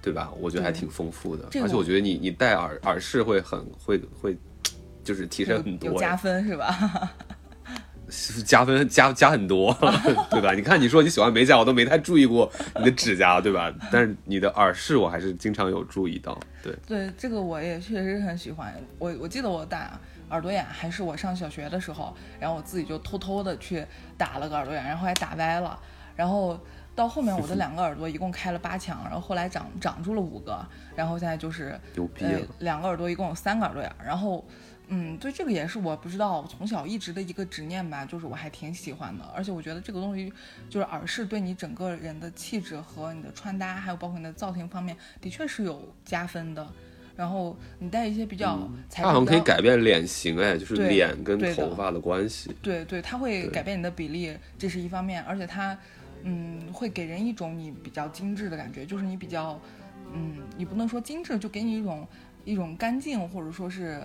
[0.03, 0.33] 对吧？
[0.41, 4.37] 我觉得还挺丰富的，这个而且我觉得你你戴耳耳饰会很会会，
[5.05, 7.13] 就是提升很多，有加分是吧？
[8.45, 9.73] 加分加加很多，
[10.33, 10.53] 对吧？
[10.53, 13.73] 你看你说你喜欢美甲，我都没太注意过你的指甲，对吧？
[13.93, 16.75] 但是你的耳饰我还是经常有注意到，对。
[16.87, 18.75] 对，这个我也确实很喜欢。
[18.99, 20.01] 我我记得我打
[20.31, 23.85] 耳朵眼还是我上小学的时候，然后我自己就偷偷的去
[24.17, 25.79] 打了个耳朵眼，然后还打歪了，
[26.17, 26.59] 然后
[26.95, 30.67] 到后面我的 两个耳朵一共开了八枪，然后后来长长住了五个，
[30.97, 34.45] 然后现在就是呃牛逼了两个耳朵一共有三个耳朵眼，然后。
[34.93, 40.33] 嗯，对，这个也是我不知道，从小一直的一个执念吧，就是我还挺喜欢的，而且我觉得这个东西
[40.69, 46.67] 就是耳饰对你整个人的气质和你的穿搭，还有包括你的造型方面，的确是有加分的。
[47.21, 48.59] 然后你戴一些比较
[48.91, 52.51] 它好像可以改变脸型，哎，就是脸跟头发的关系。
[52.63, 55.77] 对对，它会改变你的比例，这是一方面，而且它，
[56.23, 59.61] 嗯，会给人一种你比较精致的感觉，就是你比较，
[60.15, 62.09] 嗯，你不能说精致，就给你一种
[62.47, 64.01] 一种干净，或者说是，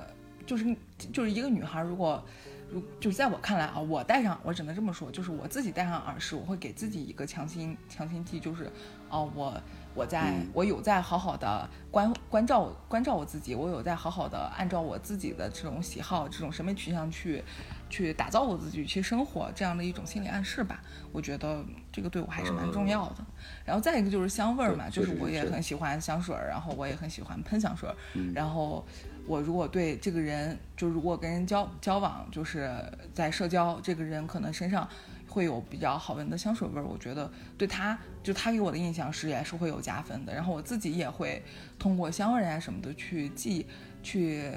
[0.46, 0.76] 就是
[1.14, 2.22] 就是一个女孩如果
[2.70, 8.70] 如就是在我看来啊，我戴上我只能这么说，就是我自己戴上耳饰，我会给自己一个强心强心剂，就是
[9.10, 9.56] 哦，我
[9.96, 10.50] 我在嗯。
[10.54, 17.44] 我有在好好的关关照关照我自己，我有在好好的按照我自己的这种喜好、这种审美取向去
[17.90, 20.82] 去打造我自己，去生活这样的一种心理暗示吧。
[21.12, 23.26] 我觉得这个对我还是蛮重要的。
[23.64, 28.34] 然后再一个就是香味儿嘛，就是我也很喜欢香水儿，然后我也很喜欢喷香水儿，嗯。
[28.34, 28.86] 然后
[29.26, 32.70] 我如果对这个人，就如果跟人交交往，就是
[33.14, 34.88] 在社交，这个人可能身上
[35.36, 40.34] 会有比较好闻的香水味儿，我觉得对他，就他给我的印象是也是会有加分的。
[40.34, 41.44] 然后我自己也会
[41.78, 43.68] 通过香味啊什么的去记，
[44.02, 44.52] 去。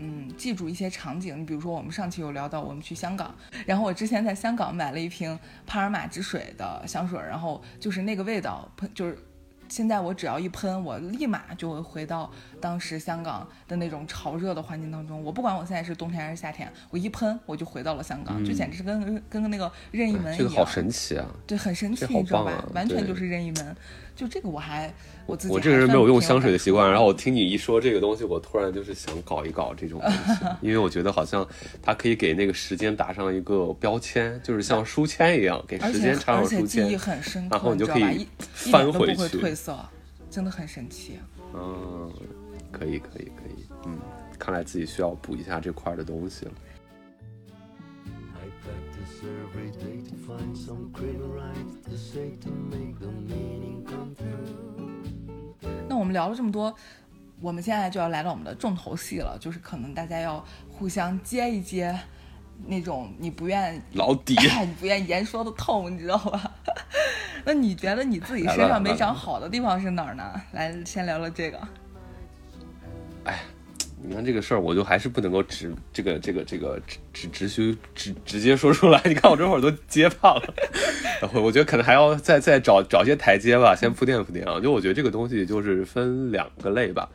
[0.00, 3.34] 嗯，记住一些场景，你比如说我们上期有聊到我们去香港，
[3.66, 9.18] 然后我之前在香港买了一瓶帕尔玛之水的香水，然后就是那个味道喷，就是
[9.68, 15.22] 现在我只要一喷，我立马就会回到当时香港的那种潮热的环境当中。
[15.22, 20.36] 我不管我现在是冬天还是夏天，我一喷我就回到了香港，就简直是跟跟跟那个任意门一样。
[20.36, 21.26] 嗯这个好神奇啊！
[21.46, 22.52] 对，很神奇，你知道吧？
[22.52, 23.76] 啊完全就是任意门。
[24.16, 24.92] 就这个我还
[25.26, 31.46] 我自己我这个人没有用香水的习惯，然后后我听你一说这个东西，我突然就是想搞一搞这种东西， 因为我觉得好像
[31.80, 37.86] 它可以给那个时间打上一个标签，就是像书签一样，给时间插而上书且记忆签，很深刻，然后你就？
[37.86, 39.76] 可以翻回去褪色，
[40.30, 41.18] 真的很神奇。
[41.52, 42.12] 嗯，
[42.70, 43.98] 可以可以可以，嗯，
[44.38, 46.52] 看来自己需要补一下这块的东西了。
[55.88, 56.72] 那我们聊了这么多，
[57.40, 61.98] 我们现在就要来到我们的重头戏了，就是可能大家要互相接一接。
[62.66, 64.34] 那种你不愿老底，
[64.66, 66.50] 你不愿言说的痛，你知道吧？
[67.44, 70.24] 那你觉得你自己身上没长好的地方是哪儿呢？
[70.52, 71.58] 来，先聊聊这个。
[73.24, 73.40] 哎
[74.00, 79.02] 你看这个事儿，我就还是不能够直这个这个这个直直直须直直接说出来。
[79.04, 80.54] 你看我这会儿都结巴了，
[81.20, 84.60] 然后我觉得可能还要再再找找些台阶吧，先铺垫铺垫啊。
[84.60, 87.08] 就我觉得这个东西就是分两个类吧，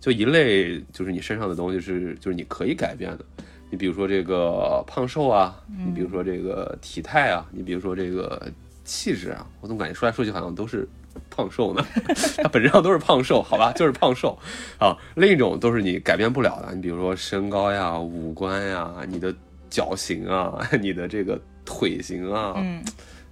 [0.00, 3.24] 就一类就是你身上的东西是就是你可以改变的，
[3.70, 5.54] 你比如说这个胖瘦啊，
[5.86, 8.50] 你比如说这个体态啊，你比如说这个
[8.84, 10.88] 气质啊，我总感觉说来说去好像都是
[11.30, 11.84] 胖瘦呢，
[12.42, 14.36] 它本质上都是胖瘦，好吧，就是胖瘦
[14.78, 14.96] 啊。
[15.14, 19.32] 另一种都是你改变不了的，你比如说身高呀、五官呀、你的
[19.68, 22.82] 脚型啊、你的这个腿型啊，嗯，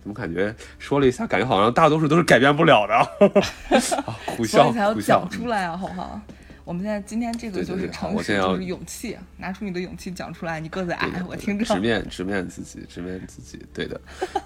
[0.01, 5.31] 怎么感觉说了一下，感觉好像大多数都是改变不了的啊， 苦笑苦笑讲。
[5.31, 6.21] 出来啊，好不好？
[6.69, 10.61] 我们现在今天这个对对就是诚实，就是勇气，拿出你的勇气讲出来。
[10.61, 11.81] 你个子矮，对我听着直。
[11.81, 13.99] 面直面自己，直面自己，对的。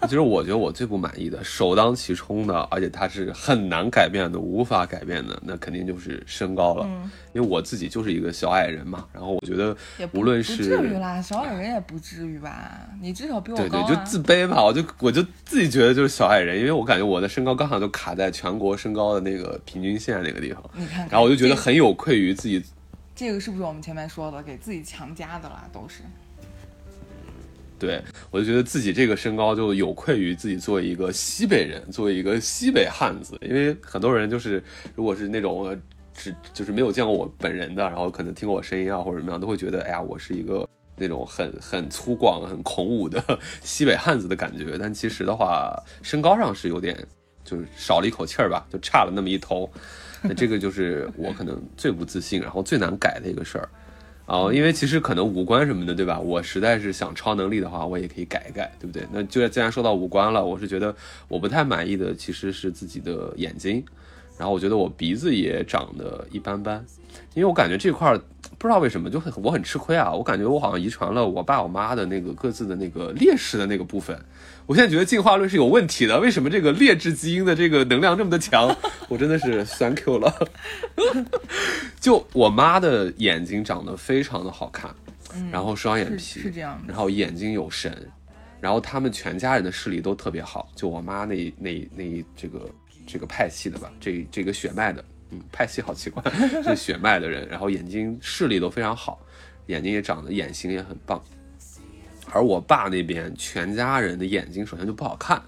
[0.02, 6.86] 其实我觉得我最不满意的，首当其冲的，而且它是很难改变的，无法改变的，那肯定就是身高了。
[6.88, 9.74] 嗯因为我自己就是一个小矮人嘛，然后我觉得
[10.12, 12.86] 无论是不是至于啦，小矮人也不至于吧？
[13.00, 13.86] 你至少比我对高啊。
[13.88, 22.62] 对，就自卑吧，我就我就自己觉得就是小矮人，因为我感觉我的身高刚好就卡在全国身高的那个平均线那个地方，你看看，然后我就觉得很有愧于自己
[23.14, 25.68] 这个是不是我们前面说的给自己强加的啦？
[25.72, 26.02] 都是。
[27.78, 34.62] 对，我就觉得自己这个身高就有愧于自己作为一个西北人，作为一个西北汉子，因为很多人就是
[34.94, 35.76] 如果是那种呃
[36.14, 43.20] 只就是没有见过我本人的，然后可能听过我声音啊或者怎么样，都会觉得哎呀，我是一个那种很很粗犷、很孔武的
[43.64, 44.78] 西北汉子的感觉。
[44.78, 46.96] 但其实的话，身高上是有点
[47.42, 49.68] 就是少了一口气儿吧，就差了那么一头。
[50.28, 53.68] 那这个就是我可能最不自信，然后最难改的一个事儿。
[54.26, 56.18] 哦、因为其实可能五官什么的，对吧？
[56.18, 59.04] 我实在是想超能力的话，我也可以改一改，对不对？
[59.12, 60.94] 那就既然说到五官了，我是觉得
[61.28, 63.84] 我不太满意的其实是自己的眼睛，
[64.38, 66.82] 然后我觉得我鼻子也长得一般般，
[67.34, 68.18] 因为我感觉这块儿
[68.58, 74.18] 不知道为什么就很我很吃亏啊，我感觉我好像遗传了我爸我妈的那个各自的那个劣势的那个部分。
[74.66, 78.74] 我现在觉得进化论是有问题的，为什么这个劣质基因的这个能量这么的强？
[79.08, 80.32] 我真的是 thank you 了。
[82.00, 84.94] 就我妈的眼睛长得非常的好看，
[85.50, 87.92] 然后双眼皮，是这样的然后眼睛有神，
[88.60, 92.70] 然后他们全家人的视力都特别好，就我妈那那那这个
[93.04, 96.22] 这个派系的吧，这这个血脉的，嗯，派系好奇怪，
[96.62, 99.18] 是血脉的人，然后眼睛视力都非常好，
[99.66, 101.20] 眼睛也长得眼型也很棒，
[102.30, 105.42] 而我爸那边全家人的眼睛首先就不好看，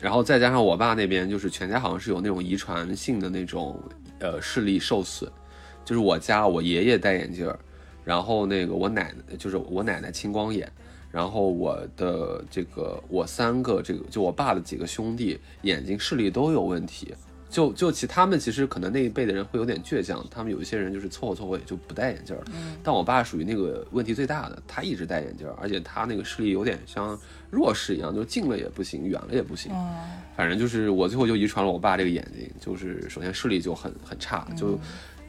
[0.00, 3.82] 然后再加上我爸那边就是全家好像是有那种遗传性的那种
[4.20, 5.28] 呃视力受损，
[5.84, 7.52] 就是我家我爷爷戴眼镜，
[8.04, 10.70] 然后那个我奶奶就是我奶奶青光眼，
[11.10, 17.12] 然后我的这个我三个这个就我爸的几个兄弟眼睛视力都有问题，
[17.50, 22.42] 就就其他们其实可能那一辈的人会有点倔强，他们有一些人就是凑合凑合也就不戴眼镜儿。
[22.82, 27.18] 但我爸属于那个问题最大的，他一直戴眼镜儿，而且他那个视力有点像
[27.50, 29.72] 弱视一样，就近了也不行，远了也不行。
[29.72, 29.94] 哦，
[30.36, 34.78] 反正就是我最后就遗传了我爸这个眼睛，就是首先视力就很很差，就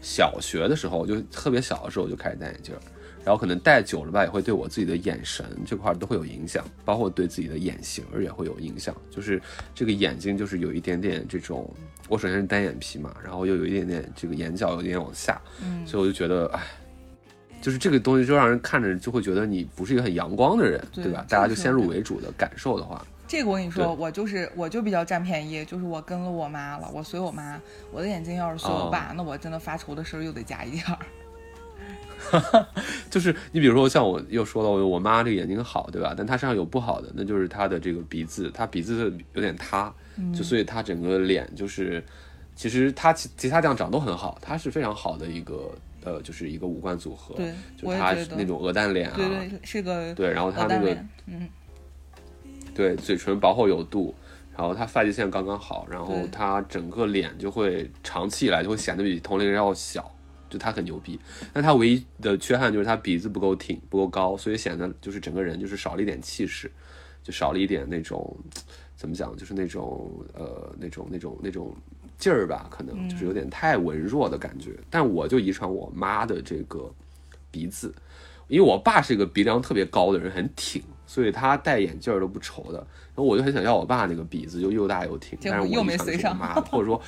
[0.02, 2.82] 小学的时候就特别小的时候就开始戴眼镜儿，
[3.26, 9.42] 然后可能戴久了吧，也会对我自己的眼神这块儿都会有影响，包括对自己的眼型儿也会有影响，就是
[9.76, 11.72] 这个眼睛就是有一点点这种，
[12.08, 16.62] 我首先是单眼皮嘛，然后又有一点点这个眼角有点往下，嗯所以我就觉得，哎。
[17.62, 21.26] 就是这个东西，就让人看着就会觉得你不是一个很阳光的人，对对吧？
[21.28, 27.60] 大家就先入为主的感受的话，这个我跟你说，我就是我就比较占便宜，就是我跟了我妈了，我随我妈，
[27.92, 31.00] 我的眼睛要是随我哦爸，那我真的发愁的事儿又得加一点儿。
[33.10, 36.14] 就是你比如说像我又说了我妈这个眼睛好，对吧？
[36.18, 40.34] 但她身上有不好的，那就是她的这个鼻子，她鼻子有点塌，嗯。
[40.34, 42.04] 就所以她整个脸就是，
[42.56, 45.72] 其实她其其他地方长都很好，她是非常好的一个
[46.04, 51.48] 呃，就是一个五官组合，对，就她那种鹅蛋脸啊，对对，是个对然后她那个嗯，
[52.76, 54.16] 对，嘴唇薄厚有度，
[54.56, 56.28] 然后她发际线刚刚好，然后对。
[56.28, 60.10] 她整个脸就会长期以来就会显得比同龄人要小，
[60.50, 61.20] 就他很牛逼。
[61.54, 66.72] 但他唯一的缺憾就是他鼻子不够挺，不够高，所以显得就是整个人就是少了一点气势，
[67.24, 68.36] 就少了一点那种
[68.96, 71.76] 怎么讲，就是那种呃那种那种那种
[72.18, 74.72] 劲儿吧，可能就是有点太文弱的感觉。
[74.90, 76.92] 但我就遗传我妈的这个
[77.50, 77.94] 鼻子，
[78.48, 82.80] 因为我爸是一个鼻梁特别高的人，很挺，所以他戴眼镜儿都不愁的。
[82.80, 87.02] 然后我就很想要我爸那个鼻子，就又大又挺，但是我又没随上或者说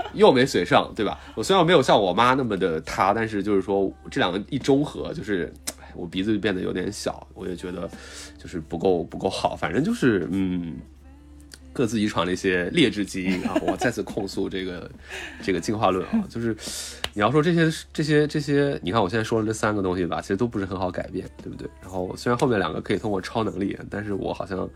[0.14, 1.18] 又没随上，对吧？
[1.34, 5.52] 我虽然没有像我妈那么的塌，但是就是说这两个一中和，就是
[5.94, 7.88] 我鼻子就变得有点小，我也觉得
[8.36, 10.76] 就是不够不够好，反正就是嗯。
[11.70, 13.54] 各自遗传了一些劣质基因啊！
[13.64, 14.90] 我再次控诉这个
[15.40, 16.56] 这个进化论啊，就是
[17.14, 21.70] 你要说这些这些这些，你看我现在说的这三个东西吧，其实都不是很好改变，对不对？
[21.80, 24.68] 然后虽然后面两个可以通过超能力，但是我好像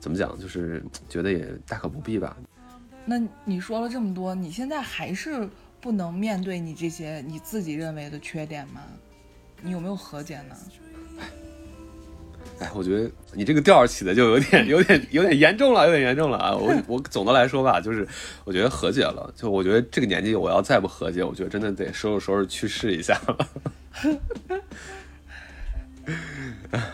[0.00, 2.34] 怎么讲，就是觉得也大可不必吧。
[3.10, 5.48] 那你说了这么多，你现在还是
[5.80, 8.82] 不能面对你这些你自己认为的缺点吗？
[9.62, 10.54] 你有没有和解呢？
[12.60, 16.54] 哎，我觉得你这个调起的就有点、有点、有点严重了，有点严重了啊！
[16.54, 18.06] 我我总的来说吧，就是
[18.44, 23.48] 我觉得和解了，就我觉得这个年纪我要再不和解，我觉得真的得收拾收拾去世一下了。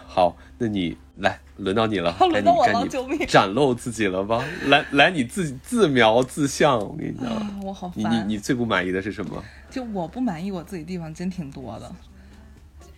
[0.07, 4.45] 好，那你来，轮到你了，该轮到我了你展露自己了吧？
[4.67, 8.13] 来来，你自己自描自像，我跟你讲，啊，我好你烦。
[8.29, 9.43] 你你最不满意的是什么？
[9.71, 11.93] 就我不满意我自己地方真挺多的，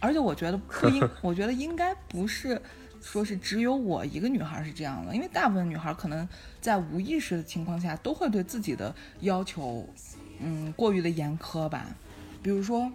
[0.00, 2.60] 而且我觉得不应， 我觉得应该不是
[3.00, 6.28] 说是只有我一个女孩是这样的，因为大部分女孩可能
[6.60, 9.88] 在无意识的情况下都会对自己的要求，
[10.40, 11.86] 嗯，过于的严苛吧。
[12.42, 12.90] 比如说，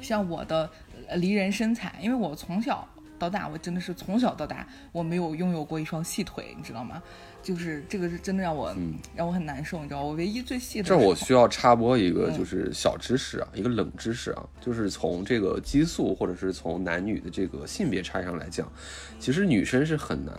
[0.00, 0.70] 像我的
[1.12, 2.88] 呃离人身材，因为我从小
[3.18, 7.02] 到大，我真的是从小到大我没有拥有过一双细腿，你知道吗？
[7.42, 8.74] 就是这个是真的让我、
[9.14, 18.70] 让我很难受，你知道，我唯一最细的这儿我需要插播一个嗯就是小知识啊，一个冷知识啊，就是从这个激素或者是从男女的这个性别差异上来讲，
[19.18, 20.34] 其实女生是很难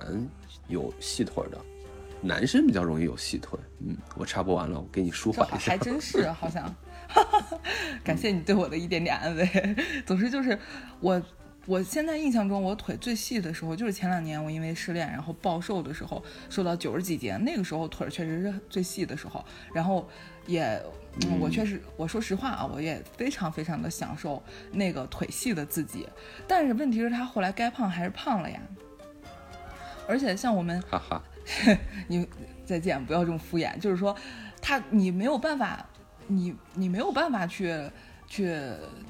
[0.70, 1.58] 有细腿的，
[2.22, 3.60] 男生比较容易有细腿。
[3.86, 5.78] 嗯，我插播完了，我给你舒缓一下还。
[5.78, 6.74] 真是好像，
[8.04, 9.76] 感谢你对我的一点点安慰。
[10.06, 10.58] 总之就是
[11.00, 11.22] 我，
[11.66, 19.44] 我现在印象中我腿最细的时候，就是前两年我因为失恋，然后暴瘦的时候，瘦到九十几斤，那个时候腿儿确实是最细的时候，
[19.74, 20.10] 然后
[20.46, 20.82] 也。
[21.28, 24.42] 嗯，我确实，我说实话啊，我也非常非常的享受
[24.72, 26.10] 那个腿细的自己，
[26.48, 28.60] 但是问题是，他后来该胖还是胖了呀。
[30.10, 31.22] 而且像我们哈哈，
[32.08, 32.28] 你
[32.66, 33.78] 再见，不要这么敷衍。
[33.78, 34.18] 就是说，
[34.60, 35.88] 他你没有办法，
[36.28, 37.74] 你你没有办法去
[38.28, 38.58] 去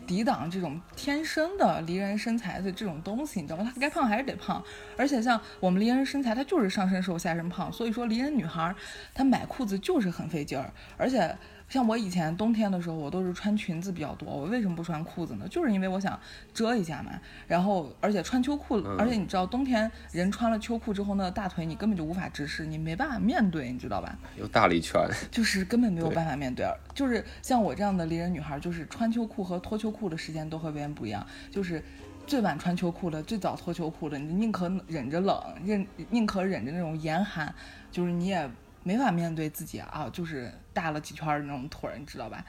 [0.05, 3.71] 抵挡这种天生的梨人身材的这种东西，你知道吗？
[3.73, 4.63] 她该胖还是得胖。
[4.97, 8.75] 而且像我们梨人身材，她就是上身瘦下身胖，所以说梨人女孩儿
[9.13, 11.37] 她买裤子就是很费劲儿，而且。
[11.73, 14.29] 像我以前冬天的时候，我都是穿裙子比较多。
[14.29, 15.47] 我为什么不穿裤子呢？
[15.47, 16.19] 就是因为我想
[16.53, 17.19] 遮一下嘛。
[17.47, 24.15] 然后，而且穿秋裤，而且你知道，冬天人穿了秋裤之后，那大腿你根本就无法直视，你没办法面对，你知道吧？
[24.37, 25.01] 又大了一圈。
[25.31, 26.63] 就是根本没有办法面对。
[26.93, 31.25] 就是像我这样的离人女孩，就是穿秋裤和脱秋裤的时间都和别人不一样。
[31.49, 31.83] 就是
[32.27, 37.51] 最晚穿秋裤的，最早脱秋裤的，你宁可忍着冷，忍宁可忍着那种严寒，
[37.91, 38.47] 就是你也
[38.83, 42.45] 没法面对自己啊，就是大了几圈儿那种腿儿，你知道吧？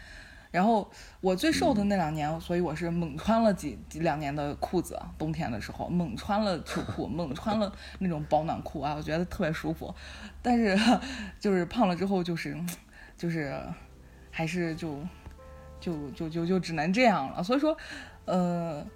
[0.51, 0.89] 然后
[1.20, 9.93] 我最瘦的那两年，所以我是猛穿了几几两年的裤子，冬天的时候猛穿了秋裤，猛穿了那种保暖裤啊，我觉得特别舒服。
[10.43, 10.78] 但是
[11.41, 12.57] 就是胖了之后，就是
[13.16, 13.59] 就是
[14.30, 14.99] 还是就
[15.80, 17.43] 就就就就只能这样了。
[17.43, 17.76] 所以说，
[18.26, 18.87] 呃。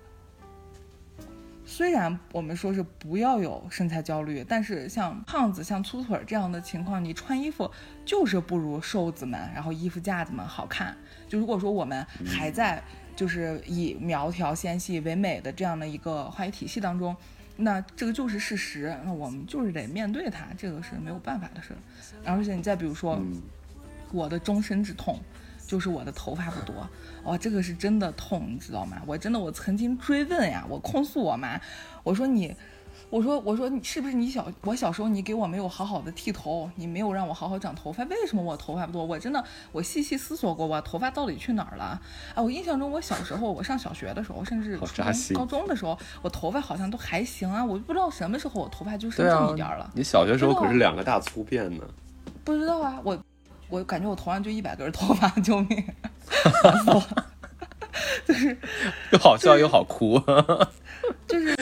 [1.70, 7.70] 虽然我们说是不要有身材焦虑，但是像胖子、像粗腿儿这样的情况，你穿衣服
[8.06, 10.96] 就是不如瘦子们，然后衣服架子们好看。
[11.28, 12.82] 就如果说我们还在
[13.14, 17.14] 就是以苗条纤细为美的这样的一个话语体系当中，
[17.56, 21.76] 那这个就是事实，那我们就是得面对它，这个是没有办法的事。
[22.24, 23.20] 而且你再比如说，
[24.10, 25.20] 我的终身之痛。
[25.68, 26.74] 就是我的头发不多，
[27.24, 28.96] 哇，这个是真的痛，你知道吗？
[29.06, 31.60] 我真的，我曾经追问呀，我控诉我妈，
[32.02, 32.56] 我说你，
[33.10, 39.04] 我说我说你是不是你小我小时候你给我没有好好的剃头，你没有让我好好长头发，为什么我头发不多？
[39.04, 42.00] 我真的我细细思索过，我头发到底去哪儿了？
[42.34, 49.90] 啊，我印象中我小时候我上小学的时候，甚至初中高中的时候，我头发好像都还行啊，我就不知道什么时候我头发就剩这么一点了。
[49.94, 51.84] 你小学时候可是两个大粗辫呢。
[52.42, 53.22] 不知道啊，我。
[53.68, 55.84] 我感觉我头上就一百根头发， 救命！
[56.62, 57.26] 烦死了，
[58.24, 58.56] 就是
[59.12, 60.20] 又好笑又好哭，
[61.26, 61.56] 就是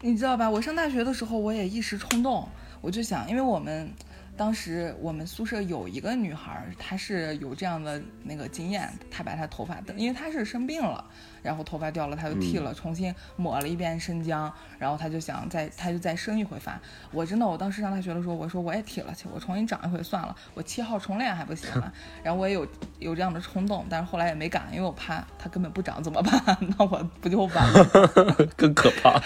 [0.00, 0.48] 你知道吧？
[0.48, 2.48] 我上大学的时候，我也一时冲动，
[2.80, 3.92] 我就想，因为我们。
[4.36, 11.04] 当时我们宿舍有一个女孩，她是有这样的那个经验，她把她头发，因为她是生病了，
[11.40, 16.80] 然后头发掉了，她就剃了，重新抹了一遍生姜，然后她就想再，她就再生一回发。
[17.12, 21.92] 我真的，我当时上大学的时候，我说我也剃了去，我重新长一回算了，我七号重练还不行吗？
[22.24, 22.66] 然后我也有
[22.98, 26.58] 有这样的冲动，但是后来也没敢，因为我怕它根本不长怎么办？
[26.76, 28.48] 那我不就完了？
[28.56, 29.20] 更可怕，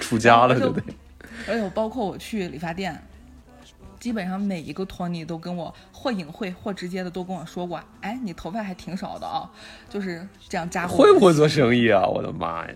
[0.00, 0.94] 出家了对不对？
[1.48, 3.02] 而且包括我去理发店。
[3.98, 9.50] 基本上每一个托尼都跟我或隐晦或直接的都跟我说过，哎，你头发还挺少的啊，
[9.88, 10.86] 就是这样加。
[10.86, 12.06] 会不会做生意啊？
[12.06, 12.74] 我的妈呀！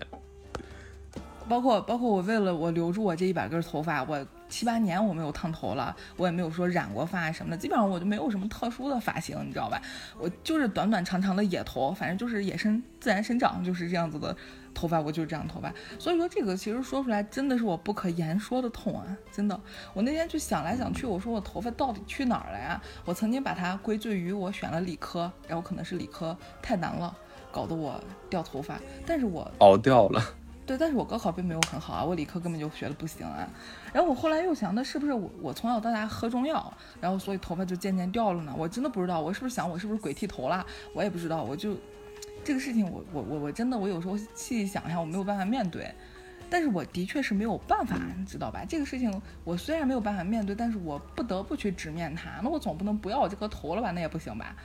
[1.47, 9.81] 包括包括我为了我留住我这一百根头发，我七八年我没有烫头了，我也没有说染过发什么的，基本上我就没有什么特殊的发型，你知道吧？
[10.17, 14.35] 我就是短短长长的野头，反正就是野生自然生长，就是这样子的。
[14.73, 19.05] 头发我就是这样头发，所以说这个其实说出来真的是我不可言说的痛啊！
[19.31, 19.59] 真的，
[19.93, 22.81] 我那天就想来想去，我说我头发到底去哪儿了呀？
[23.05, 27.15] 我曾经把它归罪于我选了理科，然后可能是理科太难了，
[27.51, 28.79] 搞得我掉头发。
[29.05, 30.21] 但是我熬掉了。
[30.65, 33.47] 对，但是我高考并没有很好啊，我理科根本就学的不行啊。
[33.91, 38.53] 然后我后来又想，那是不是我我从小到大喝中药，然后所以头发就渐渐掉了呢？
[38.57, 40.65] 我真的不知道，我是不是想我是不是鬼剃头了？
[40.93, 41.75] 我也不知道，我就。
[42.43, 45.93] 这个事情，我我我我真的，我有时候细细想一下，我没有办法面对，
[46.49, 48.65] 但是我的确是没有办法，你知道吧？
[48.67, 52.41] 这个事情我虽然没有办法面对，但是我不得不去直面它。
[52.43, 53.91] 那我总不能不要我这颗头了吧？
[53.91, 54.55] 那也不行吧？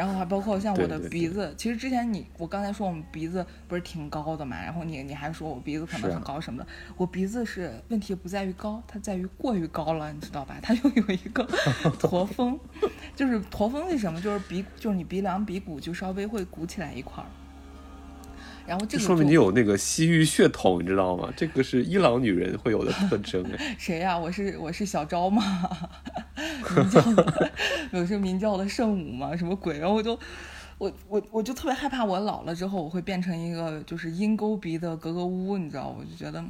[0.00, 10.56] 然后还包括像我的鼻子，其实之前你我刚才说我们鼻子不是挺高的嘛，然后你你还说我鼻子可能很高什么的，我鼻子是问题不在于高，它在于过于高了，你知道吧？
[10.62, 11.46] 它又有一个
[12.00, 12.58] 驼峰，
[13.14, 14.18] 就是驼峰是什么？
[14.22, 17.28] 就是鼻就是你鼻梁鼻骨就稍微会鼓起来一块儿。
[18.70, 21.28] 然后这个说明你有那个西域血统，你知道吗？
[21.36, 23.44] 这个是伊朗女人会有的特征。
[23.76, 24.16] 谁呀？
[24.16, 25.42] 我是我是小昭吗？
[27.90, 29.34] 有些明教的圣母吗？
[29.36, 29.76] 什么鬼？
[29.80, 30.16] 然后我就。
[30.78, 35.94] 我我我就特别害怕，我老了之后我会变成一个就是鹰钩鼻的格格巫，你知道？
[35.98, 36.42] 我就觉得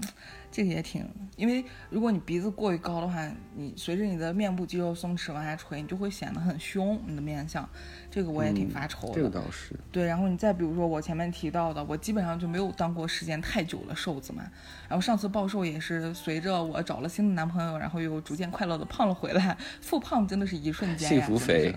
[0.51, 7.68] 这个也挺，因为如果你鼻子过于高的话，你随着你的面部肌肉松弛往下垂，你就会显得很凶，你的面相，
[8.11, 9.14] 这个我也挺发愁的。
[9.14, 9.74] 这个倒是。
[9.92, 14.42] 对，然后你再比如说我前面提到的，我基本上就没有当过时间太久的瘦子嘛，
[14.88, 21.74] 然后上次暴瘦也是随着我找了新的男朋友，然后又逐渐快乐的胖了回来，复胖真的是一瞬间，幸福肥。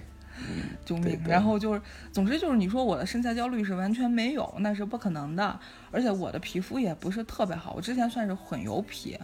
[0.85, 1.19] 救命！
[1.25, 1.81] 然后就是，
[2.11, 5.59] 总之就是，你说我的身材焦虑是完全没有，那是不可能的。
[5.91, 9.17] 而且我的皮肤也不是特别好，我之前算是混油皮，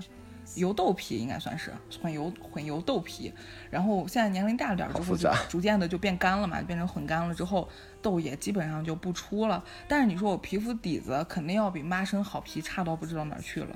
[0.55, 3.33] 油痘皮应该算是混油混油痘皮。
[3.69, 7.67] 然后现在年龄大了点之后，就逐渐的就变干了嘛，变成混干了之后，
[8.01, 9.63] 痘也基本上就不出了。
[9.87, 13.75] 但是你说我皮肤底子肯定要比妈生好皮差到不知道哪儿去了。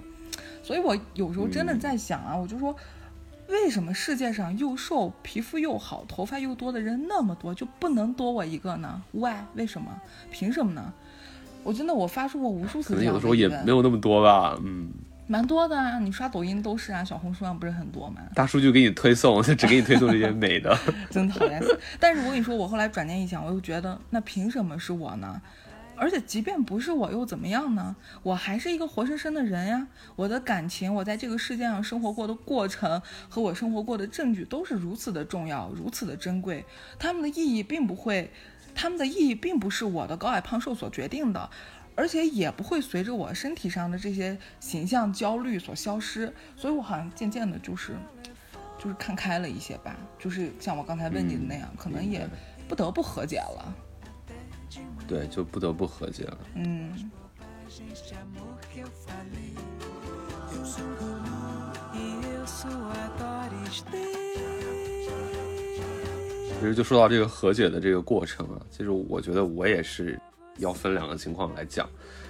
[0.63, 2.75] 所以我有时候真的在想啊，我就说。
[3.53, 9.35] 为什么世界上又瘦、皮肤又好、头发又多的人那么多，就不能多我一个呢？Why？
[9.53, 9.87] 为什么？
[10.31, 10.91] 凭什么呢？
[11.63, 14.89] 我真的我发出过无数次这样的有时候也没有那么多吧，嗯，
[15.27, 15.99] 蛮多的啊。
[15.99, 18.23] 你刷抖音都是啊，小红书上不是很多吗？
[18.33, 20.75] 大数据给你推送，只给你推送这些美的，
[21.11, 21.79] 真讨厌死。
[21.99, 25.41] 但是我跟你说，我后来转念一想，我又觉得，那凭什么是我呢？
[25.95, 27.95] 而且，即便不是我，又怎么样呢？
[28.23, 29.87] 我还是一个活生生的人呀！
[30.15, 36.65] 我的感情，我在这个世界上生活过的过程，和我生活过的证据，都是如此的重要，如此的珍贵。
[36.97, 38.31] 他们的意义并不会，
[38.73, 41.49] 他们的意义并不是我的高矮胖瘦所决定的，
[41.95, 46.33] 而且也不会随着我身体上的这些形象焦虑所消失。
[46.55, 47.95] 所以我好像渐渐的，就是，
[48.77, 49.95] 就是看开了一些吧。
[50.19, 52.27] 就是像我刚才问你的那样，可能也。
[52.65, 53.75] 不得不和解了。
[55.07, 56.37] 对，就不得不和解了。
[56.55, 56.91] 嗯，
[66.59, 70.19] 其实就说到这个和解的这个过程啊，其实我觉得我也是
[70.57, 71.89] 要分两个情况来讲。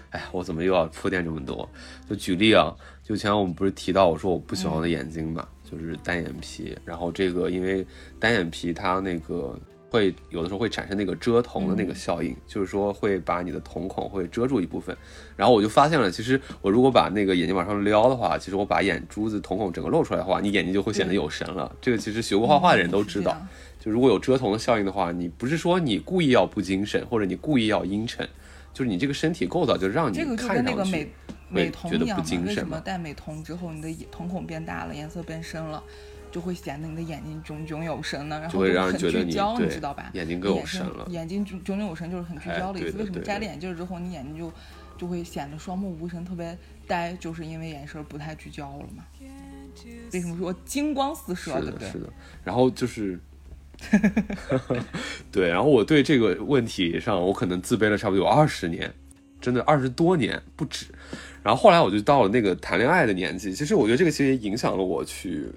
[0.09, 1.67] 哎，我怎么又要铺垫这么多？
[2.07, 6.77] 就举例啊，就前我们不是提到我说我不喜欢我的眼睛嘛，就是单眼皮。
[6.85, 7.85] 然后这个因为
[8.19, 9.59] 单眼皮它那个
[9.93, 14.97] 会有的时候会产生那个遮瞳的那个效应，就是说会把你的瞳孔会遮住一部分。
[15.37, 21.71] 然后我就发现了，其实我如果把那个眼睛往上撩的话，其实我把眼珠子瞳孔整个露出来的话，你眼睛就会显得有神了。
[21.79, 23.39] 这个其实学过画画的人都知道。
[23.79, 28.27] 就如果有遮瞳的效应的话，你不是说你故意要不精神，或者你故意要阴沉，
[28.73, 31.07] 就是你这个身体构造就让你看上去跟那个美
[31.49, 32.79] 美瞳觉得一样嘛，不精神为什么。
[32.79, 35.83] 戴美瞳之后，你的瞳孔变大了，颜色变深了，
[36.33, 38.39] 就会显得你的眼睛炯炯有神呢？
[38.41, 40.09] 然后很聚焦，你知道吧？
[40.13, 42.97] 眼睛更有神了眼睛炯炯炯有神就是很聚哎焦的意思。
[42.97, 44.51] 为什么摘了眼镜儿之后你眼睛就
[44.97, 46.57] 就会显得双目无神，特别
[46.87, 47.13] 呆？
[47.19, 49.05] 就是因为眼神不太聚焦了嘛。
[50.11, 51.99] 为什么说金光四射，的，对不对是？
[51.99, 52.09] 的。
[52.43, 53.19] 然后就是，
[55.31, 58.91] 对，然后我对这个问题上，我可能自卑了差不多有二十年，
[59.39, 60.87] 真的二十多年不止。
[61.43, 65.47] 然后后来我就到了那个谈恋爱的年纪，其实我觉得这个其实也影响了我去。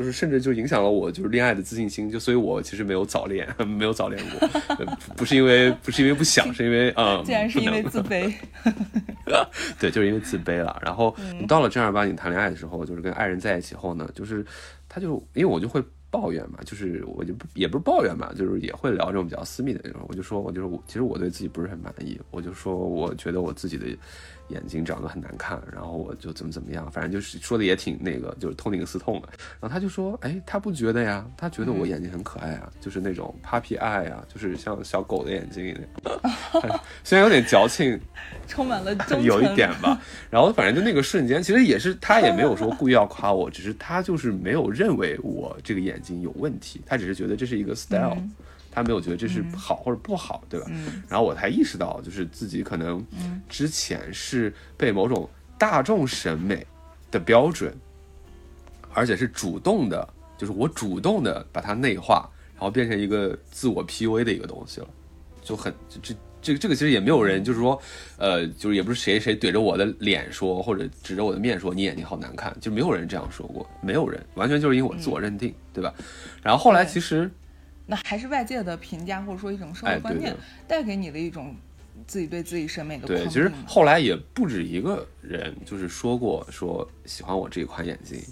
[0.00, 4.48] 就是甚至就影响了我就是恋爱的自信心，就所以我其实没有早恋， 没有早恋过，
[4.78, 8.32] 呃不不是因为不是因为不想，是因为嗯， 竟然是因为自卑，
[9.78, 10.80] 对，就是因为自卑了。
[10.82, 14.42] 然后你到了正儿八经谈恋爱的时候，就是跟爱人在一起后呢，就是
[14.88, 20.00] 他就因为我就会抱怨嘛，就是我就不也不是抱怨嘛，就是也会聊这种比较私密的那种。
[20.08, 23.86] 我就说，我就是我，其实我对自己不是很满意，我就说我觉得我自己的
[24.50, 29.28] 眼睛长得很难看，然后我就怎么怎么样，反正就是说的也挺那个，就是痛定思痛的。
[29.60, 37.98] 然后他就说，哎，他不觉得呀，他觉得我眼睛很可爱啊，就是那种 puppy eye 啊，就是像小狗的眼睛一样， 虽然有点矫情，
[38.48, 39.22] 充满了 忠。
[39.22, 40.00] 有一点吧。
[40.30, 48.16] 然后反正就那个瞬间，其实也是他也没有说故意要夸我，只是他就是没有认为我这个眼睛有问题，他只是觉得这是一个 style，、
[48.70, 50.66] 他没有觉得这是好或者不好，对吧？
[50.70, 53.04] 嗯然后我才意识到，就是自己可能
[53.48, 56.66] 之前是被某种大众审美
[57.10, 57.74] 的标准，
[58.94, 60.08] 而且是主动的，
[60.38, 64.88] 就是我主动的把它内化，然后变成一个自我 PUA 的一个东西了，
[65.42, 67.78] 就很这这这个这个其实也没有人就是说，
[68.16, 75.92] 呃，就是也不是谁谁怼着我的脸说，或者指着我的面说你眼睛好难看，就没有人这样说过，没有人，完全就是因为我自我认定，对吧？
[76.42, 77.30] 然后后来其实
[77.90, 80.32] 那还是外界的评价或者说一种社哎会观念
[80.68, 81.56] 带给你的一种
[82.06, 88.22] 自己对自己审美的对，框其实后来也不止一个人就是说过说喜欢我这一款眼镜，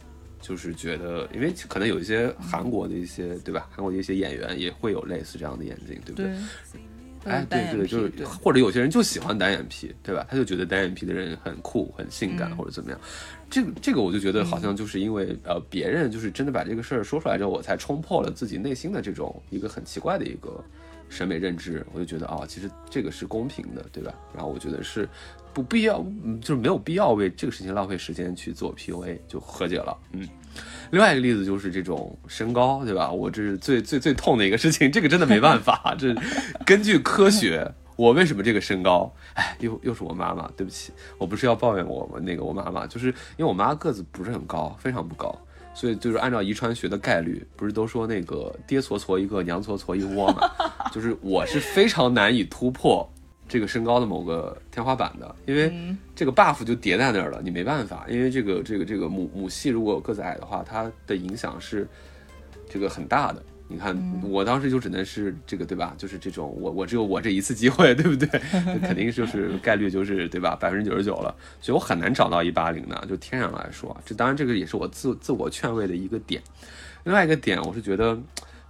[0.41, 6.27] 就是觉得，因为可能有一些韩国的一些对吧，韩国的一些演员也会有类似这样的眼镜，对不对？
[6.27, 6.81] 对。
[7.25, 10.27] 哎，对对，就是或者有些人就喜欢单眼皮，对吧？
[10.31, 13.01] 他就觉得单眼皮的人很酷、很性感，嗯或者怎么样。
[13.51, 20.63] 这个这个，我就觉得好像就是因为、呃，别人就是真的把这个事儿说出来之后，我才冲破了自己内心的这种一个很奇怪的一个
[21.09, 21.85] 审美认知。
[21.93, 24.15] 我就觉得啊、其实这个是公平的，对吧？
[24.35, 25.09] 然后我觉得是
[25.53, 29.97] 不必要，嗯就是没有必要为这个事情浪费时间去做 PUA，就和解了。
[30.13, 30.29] 嗯。
[30.91, 33.11] 另外一个例子就是这种身高，对吧？
[33.11, 36.15] 我这是最最最痛的一个事情，这个真的没办法，这
[36.65, 39.13] 根据科学，我为什么这个身高？
[39.35, 45.37] 哎，又又是我妈妈，对不起，我不是要抱怨我那个我妈妈，就是因为我妈个子不是很高，非常不高，
[45.75, 50.51] 所以就是按照遗传学的概率，不是都说那个爹矬矬一个，娘矬矬一窝嘛？
[50.91, 53.09] 就是我是非常难以突破
[53.49, 55.73] 这个身高的某个天花板的，因为
[56.15, 61.89] 这个 buff 就叠在那儿了，你没办法，因为这个这个这个母母系如果个子矮的话，它的影响是
[62.69, 63.43] 这个很大的。
[63.71, 65.95] 你看，我当时就只能是这个，对吧？
[65.99, 68.27] 就是这种，我我只有我这一次机会，对不对？
[68.73, 70.57] 就 肯定就是概率就是对吧？
[70.59, 72.97] 百分之九十九了，所以我很难找到一八零的。
[73.07, 76.43] 就天然来说，这当然这个也是我自自我劝慰的一个点。
[77.05, 78.19] 另外一个点，我是觉得，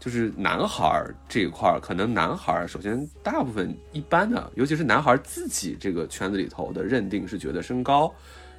[0.00, 8.12] 就是男孩儿这一块儿，可能男孩儿首先大部分一般的，尤其是男孩儿自己这个圈子里头的认定是觉得身高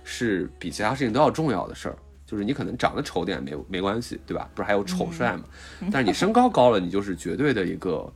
[0.03, 1.97] 是比其他事情都要重要的事儿。
[2.25, 4.47] 就是你可能长得丑点没没关系，对吧？
[4.53, 5.43] 不是还有丑帅嘛？
[5.91, 8.07] 但是你身高高了，你就是绝对的一个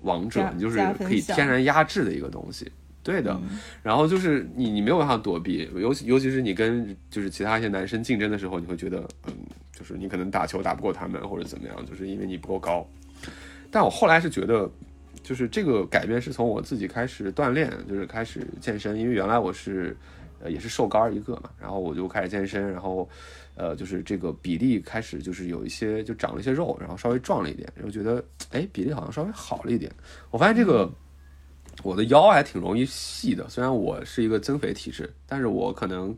[0.00, 2.72] 王者，你就是可以天然压制的一个东西。
[3.02, 3.38] 对的，
[3.82, 9.34] 然后就是你你没有办法躲避，尤其尤其是你跟就是其他一些男生竞争的时候，你会觉得嗯，
[9.80, 12.86] 就是你可能打球打不过他们或者怎么样，就是因为你不够高。
[13.70, 14.70] 但我后来是觉得，
[15.22, 19.96] 就是这个改变是从我自己开始锻炼，就是开始健身，因为原来我是
[20.42, 23.08] 呃，也是瘦高一个嘛，然后我就开始健身，然后，
[23.54, 29.90] 呃，就是这个比例开始就是有一些就长了一些肉，然后稍微壮了一点，然后觉得哎比例好像稍微好了一点。
[30.30, 30.90] 我发现这个
[31.82, 36.14] 我的腰还挺容易细的，虽然我是一个增肥体质，但是我可能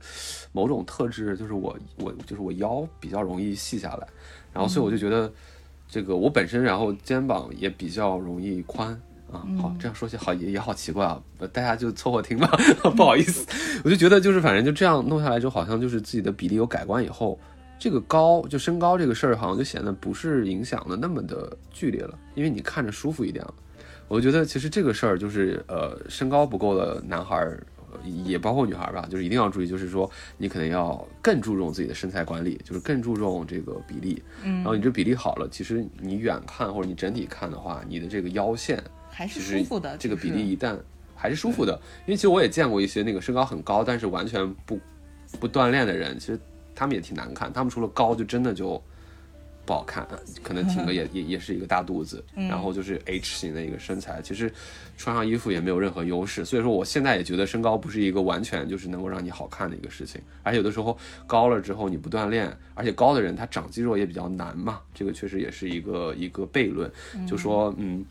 [0.53, 4.07] 某种特质就是我我就是我腰比较容易细下来，
[4.53, 5.32] 然后所以我就觉得
[5.88, 9.00] 这个我本身然后肩膀也比较容易宽。
[9.32, 12.46] 啊，好，这样说起好也也好奇怪啊，呃大家就凑合听吧，
[12.94, 13.46] 不好意思，
[13.82, 17.40] 我就觉得就是反正就这样弄下来，就好像就是自己的比例有改观以后，
[17.78, 23.55] 这个高就身高这个事儿好像就显得不是影响的那么的剧烈了，因为你看着舒服一点了。
[24.13, 27.67] 我觉得其实这个事儿就是呃身高不够的男孩儿。
[27.93, 34.23] 呃也包括女孩儿吧，就是一定要注意，就是说你可能要更注重自己的身材管理，就是更注重这个比例。
[34.43, 39.95] 嗯，然后你这比例好了，其实你远看或者你整体看的话，你的这个腰线还是舒服的。
[39.99, 40.75] 这个比例一旦
[41.15, 44.81] 还是舒服的，因为其实我也见过一些那个身高很高，但是完全不
[45.39, 46.41] 不锻炼的人，其实
[46.75, 47.53] 他们也挺难看。
[47.53, 48.83] 他们除了高，就真的就
[49.65, 50.07] 不好看，
[50.43, 54.53] 可能挺个也也也是一个大肚子，然后就是 H 型的一个身材，其实
[54.97, 56.45] 穿上衣服也没有任何优势。
[56.45, 66.91] 所以说，我现在也觉得身高不是一个完全就是能够让你好看的一个事情，而且有的时候高了之后你不锻炼，而且高的人他长肌肉也比较难嘛，这个确实也是一个一个悖论，
[67.27, 68.05] 就说嗯。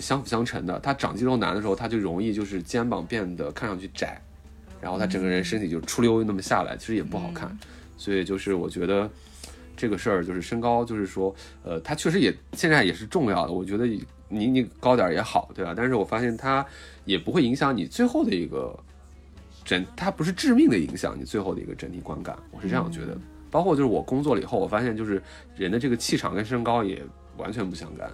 [0.00, 4.18] 相辅相成的，他长肌肉难的时候，他就容易就是肩膀变得看上去窄，
[4.80, 7.54] 然后他整个人身体就出溜那么下来，其实也不好看。
[7.98, 9.10] 所以就是我觉得
[9.82, 13.52] 这个事儿就是身高，就是说，呃，它确实也现在也是重要的。
[13.52, 13.84] 我觉得
[14.28, 15.74] 你你高点儿也好，对吧？
[15.76, 16.64] 但是我发现它
[17.04, 18.78] 也不会影响你最后的一个
[19.64, 23.18] 整，它不是致命的影响你最后的一个整体观感，我是这样觉得。
[23.50, 25.20] 包括就是我工作了以后，我发现就是
[25.56, 27.02] 人的这个气场跟身高也
[27.38, 28.08] 完全不相干。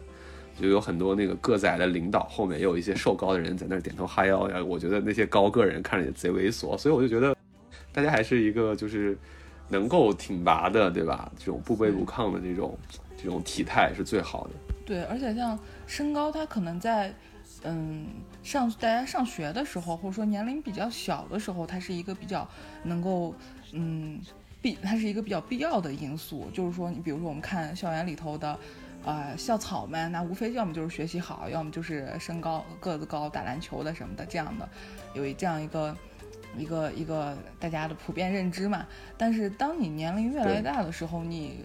[0.58, 4.64] 就有很多那个个子矮的领导，后面也有一些瘦高的人在那儿点头哈腰呀。
[4.64, 7.36] 我觉得那些高个人看着也贼猥琐，所以我就觉得
[7.92, 9.16] 大家还是一个就是
[9.68, 11.30] 能够挺拔的，对吧？
[11.38, 12.78] 这种不卑不亢的这种
[13.16, 14.50] 这种体态是最好的。
[14.84, 17.14] 对，而且像身高，它可能在
[17.64, 18.06] 嗯
[18.42, 22.48] 上大家上学的时候，或者说年龄比较小的时候，它是一个比较
[22.82, 23.34] 能够
[23.72, 24.20] 嗯
[24.60, 26.50] 必，它是一个比较必要的因素。
[26.52, 28.58] 就是说，你比如说我们看校园里头的。
[29.04, 34.68] 呃，校草们那无非要么就是学习好，要么就是身高个子高打篮球的什么的，这样的
[35.14, 35.96] 有一这样一个
[36.56, 38.86] 一个一个大家的普遍认知嘛。
[39.16, 41.64] 但是当你年龄越来越大的时候，你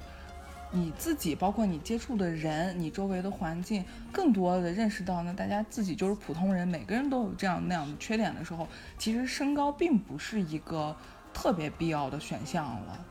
[0.71, 8.67] 你自己包括你接触的人，你周围的环境，更多的认识到呢，大家自己就是普通人，每个人都有这样那样的缺点的时候，
[8.97, 10.95] 其实身高并不是一个
[11.31, 13.05] 特别必要的选项了。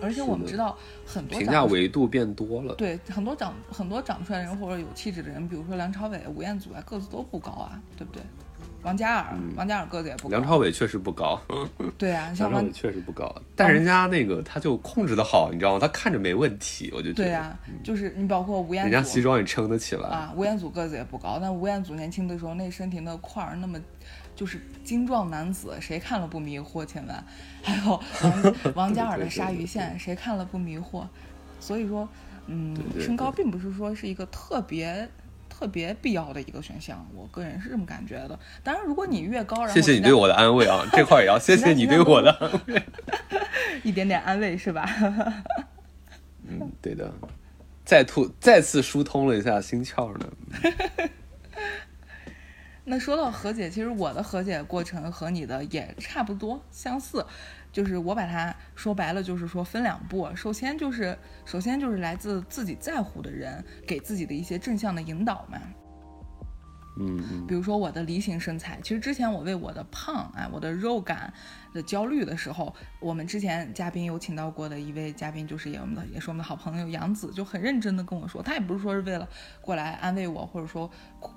[0.00, 2.74] 而且我们知道很多评价维度变多了。
[2.76, 8.22] 对很多长很多长出来的人或者有气质的人，比如说梁朝伟、吴彦祖啊，个子都不高啊，对不对？
[8.82, 10.28] 王嘉尔，王嘉尔个子也不高。
[10.28, 11.40] 嗯梁朝伟确实不高，
[11.98, 15.78] 对啊，梁朝伟确实不高，但人家那个他就控制的好，你知道吗？
[15.80, 17.24] 他看着没问题，我就觉得。
[17.24, 20.08] 对啊，就是你包括吴彦祖人家西装也撑得起来。
[20.08, 23.78] 啊，吴彦祖个子也不高，但吴彦祖年轻的时候那身体那块儿那么。
[24.36, 26.84] 就是精壮男子，谁看了不迷惑？
[26.86, 27.24] 千万，
[27.60, 28.54] 还有王
[28.86, 31.04] 王嘉尔的鲨鱼线，谁看了不迷惑？
[31.58, 32.08] 所以说，
[32.46, 35.08] 嗯，身高并不是说是一个特别
[35.58, 38.38] 特别必要的一个选项，我个人是这么感觉的。
[38.62, 42.80] 当然，如果你越高，然后谢谢你对我的安慰啊，这块儿也要 谢谢你对我的安慰。
[43.82, 44.88] 一点点安慰是吧？
[46.46, 47.12] 嗯，对的，
[47.84, 50.30] 再吐再次疏通了一下心窍呢。
[52.84, 57.26] 那说到和解，其实我的和解过程和你的也差不多相似，
[57.78, 60.28] 就是我把它说白了，就是说分两步。
[60.34, 65.60] 首先就是，首先就是来自自己在乎的人给自己的一些正向的引导嘛。
[66.98, 67.46] 嗯嗯。
[67.46, 71.32] 比如说我的梨形身材，其实之前我为我的胖，哎，我的肉感
[71.72, 79.28] 的焦虑的时候，我们之前嘉宾有请到过的一位嘉宾，就是也我们的也是我们的好朋友杨子，就很认真的跟我说，他也不是说是为了
[79.60, 80.90] 过来安慰我，或者说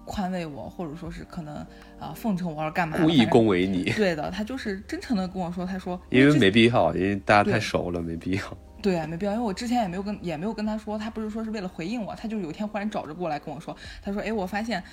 [0.05, 1.66] 宽慰我，或者说是可能啊、
[1.99, 8.57] 呃奉承我而干嘛，故意恭维你，对的，他就是真诚的跟我说，他说因为没必要，因为大家太熟了，没必要。
[8.82, 14.84] 对啊，没必要，因为我之前也没有跟也没有跟他说，他不是说是为了回应我，他就有一天忽然找着过来跟我说，他说，哎，我发现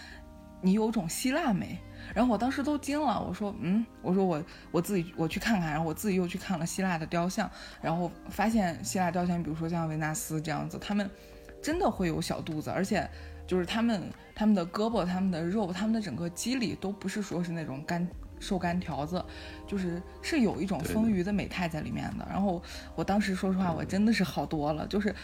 [0.61, 1.79] 你有种希腊美，
[2.15, 7.51] 然后我当时都惊了，我说，嗯，我说我我自己我去看看，然后我自己又去看了希腊的雕像，
[7.81, 11.09] 然后发现希腊雕像，比如说像维纳斯这样子，他们
[11.63, 13.09] 真的会有小肚子，而且
[13.47, 14.03] 就是他们
[14.35, 18.07] 他们的胳膊、他们的肉、他们的整个肌理都不是说是那种干
[18.41, 19.25] 瘦干条子，
[19.67, 22.27] 就是是有一种丰腴的美态在里面的。
[22.29, 22.61] 然后
[22.95, 25.15] 我当时说实话，我真的是好多了，就是。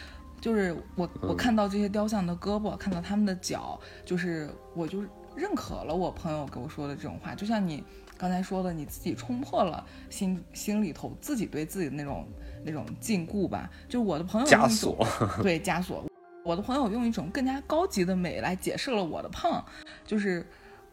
[0.41, 7.83] 就是我，我嗯看到这些雕像的胳膊，看到他们的脚，就是我就是认可了我朋友给我说的这种话，就像你
[8.17, 12.27] 刚才说的，你自己冲破了心心里头自己对自己的那种
[12.65, 13.71] 那种禁锢吧。
[13.89, 15.07] 就我的朋友枷锁，
[15.43, 16.05] 对枷锁。
[16.45, 19.65] 我的朋友用一种更加高级的美来解释了我的胖，
[20.05, 20.47] 就是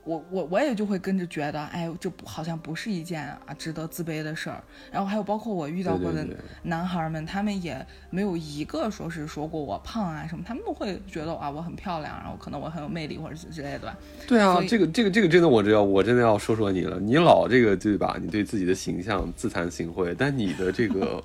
[0.04, 4.64] 我我我也就会跟着觉得，哎，这不好像不是一件啊值得自卑的事儿。
[4.91, 13.97] 然后还有包括我遇到过的对对对男孩们，他们也没有一个说是说过我胖啊什么，他们都会觉得啊我很漂亮，然后可能我很有魅力或者是之类的吧。
[14.28, 16.99] 对啊这个这个这个真的我知道，我真的要说说你了。
[16.99, 18.18] 你老这个对吧？
[18.20, 21.24] 你对自己的形象自惭形秽，但你的这个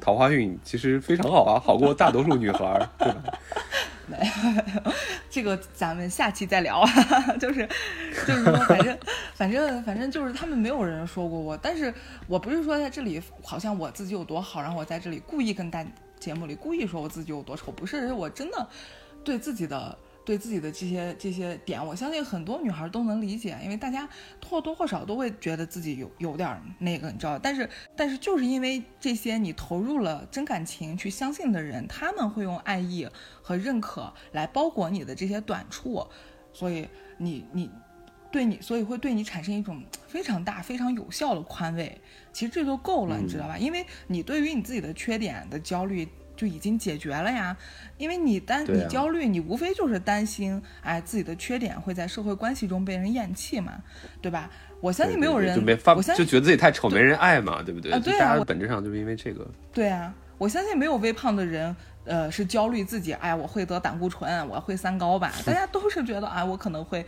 [0.00, 3.22] 桃花运其实非常好啊，好过大多数女孩儿， 对吧？
[5.30, 6.88] 这个咱们下期再聊啊，
[7.38, 7.68] 就是
[8.26, 8.98] 就是说，反正
[9.34, 11.94] 反正反正就是他们没有人说过我，但是
[12.26, 15.84] 我不是说在这里好像我自己有多好，然后我在这里故意跟大
[16.18, 18.68] 节目里故意说我自己有多丑，不是，是我真的
[19.22, 19.96] 对自己的。
[20.24, 24.08] 对自己的这些这些点，我相信很多女孩都能理解，因为大家
[24.48, 27.38] 或多或少都会觉得自己有有点儿那个，你知道。
[27.38, 33.08] 但是但是就是因为这些你投入了真感情去相信的人，他们会用爱意
[33.42, 36.06] 和认可来包裹你的这些短处，
[36.52, 36.86] 所以
[37.18, 37.70] 你你
[38.30, 42.00] 对你，所以会对你产生一种非常大、非常有效的宽慰。
[42.32, 43.58] 其实这就够了，你知道吧？
[43.58, 46.06] 因为你对于你自己的缺点的焦虑
[46.40, 47.54] 就已经解决了呀。
[47.98, 53.74] 因为你担啊你焦虑，你无非就是担心，哎，自己的缺点会在社会关系中被人厌弃嘛，
[54.22, 54.48] 对吧？
[54.80, 57.92] 我相信没有人，就没发，我相信就觉得自己太丑没人爱嘛，对不对？
[57.92, 59.46] 啊对啊大家本质上就是因为这个。
[59.70, 65.30] 对啊，我相信没有微胖的人，呃，是焦虑自己，哎，我会得胆固醇，我会三高吧？
[65.44, 67.04] 大家都是觉得，哎，我可能会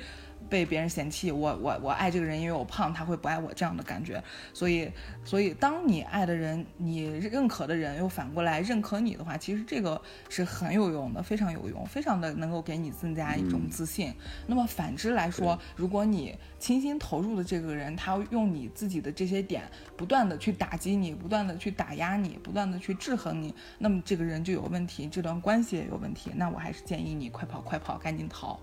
[0.52, 4.22] 被别人嫌弃，我我我爱这个人，因为我胖，他会不爱我这样的感觉。
[4.52, 4.92] 所以，
[5.24, 9.98] 所以当你爱的人，你认可的人又反过来认可你的话，其实这个
[10.28, 14.12] 是很有用的，非常有用，非常的能够给你增加一种自信。
[14.46, 19.62] 那么反之来说，如果你倾心投入的这个人，他用你自己的这些点，
[19.96, 26.30] 不断的去打击你，不断的去打压你，不断的去制衡你，那么这个人就有问题，这段关系也有问题。
[26.34, 28.60] 那我还是建议你快跑快跑，赶紧逃，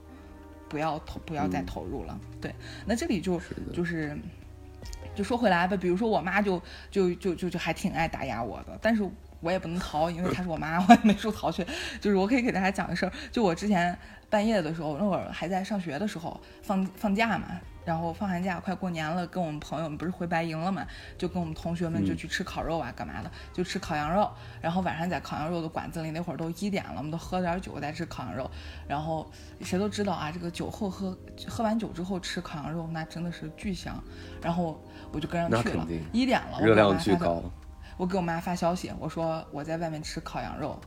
[0.69, 2.17] 不要投，不要再投入了。
[2.39, 2.53] 对，
[2.85, 3.41] 那这里就
[3.73, 4.17] 就是。
[5.15, 9.03] 就说回来吧，比如说我妈就就就就就还挺爱打压我的，但是
[9.41, 11.65] 我也不能逃，因为她是我妈，我也没处逃去。
[11.99, 13.97] 就是我可以给大家讲个事儿，就我之前
[14.29, 17.59] 半夜的时候，那会儿还在上学的时候，放放假嘛，
[17.89, 20.85] 然后放寒假快过年了，跟我们朋友们不是回白银了嘛，
[21.17, 24.29] 就跟我们同学们就去吃烤肉啊，干嘛的，就吃烤羊肉。
[24.61, 28.47] 然后晚上在烤羊肉的馆子里，那会儿都一点了，我们都喝点酒再吃烤羊肉。
[28.87, 29.27] 然后
[29.61, 31.17] 谁都知道啊，这个酒后喝
[31.47, 33.99] 喝完酒之后吃烤羊肉，那真的是巨香。
[34.39, 34.79] 然后
[35.11, 37.41] 我就跟上去了一点了，热量巨高，
[37.97, 40.79] 我给我妈发消息，我说我在外面吃烤羊肉，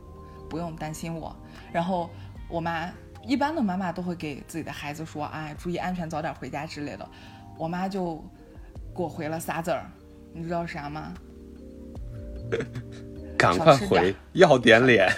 [0.49, 1.35] 不用担心我。
[1.73, 2.09] 然后
[2.49, 2.89] 我妈
[3.25, 7.09] 一般的妈妈都会给自己的孩子说，哎，注意安全，早点回家之类的。
[7.57, 8.17] 我妈就
[8.95, 9.85] 给我回了仨字儿，
[10.35, 11.15] 你知道啥吗？
[13.39, 15.09] 赶快回，要点脸，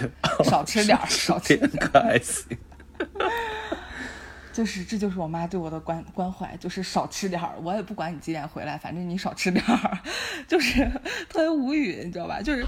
[0.45, 2.57] 少吃点儿， 少吃点可还行。
[4.53, 9.99] 就是这就是我妈对我的关关怀，就是少吃点儿，我也不管你几点回来，反正你少吃点儿，
[10.47, 10.89] 就是
[11.29, 12.41] 特别无语，你知道吧？
[12.41, 12.65] 就是，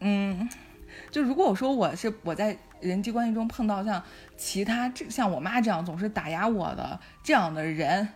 [0.00, 0.46] 嗯，
[1.12, 4.02] 就如果我说我是我在人际关系中碰到像
[4.34, 8.08] 其他这像我妈这样总是打压我的这样的人，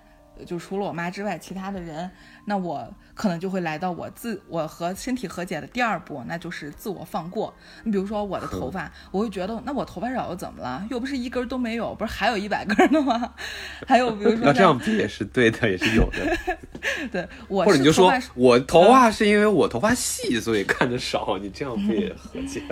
[0.45, 2.11] 就除了我妈之外，其他的人，
[2.45, 7.55] 那我可能就会来到我自我和身体和解的第二步，那就是自我放过。
[7.85, 10.87] 你比如说我的头发，我会觉得那我头发少又怎么了？
[10.91, 13.35] 又不是一根儿都没有，不是还有一百根儿呢吗？
[13.87, 16.57] 还有比如说那这样像比也是对的，也是有的。
[17.11, 22.63] 对我或者你就说我头发是因为我头发细，所以看着少，你这样不也和解？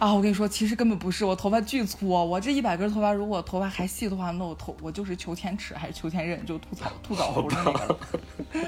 [0.00, 7.98] 啊，我跟你说，其实根本不是，我头发巨粗，我这一百根头发，如果头发还细的话，那我头我就是裘千尺还是裘千仞，就吐槽吐枣胡的那个了。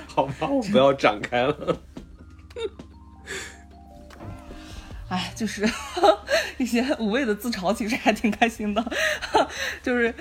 [0.07, 1.81] 好吧，我 不要展开了。
[5.09, 5.67] 哎，就是
[6.59, 8.93] 一些无谓的自嘲，其实还挺开心的。
[9.83, 10.15] 就是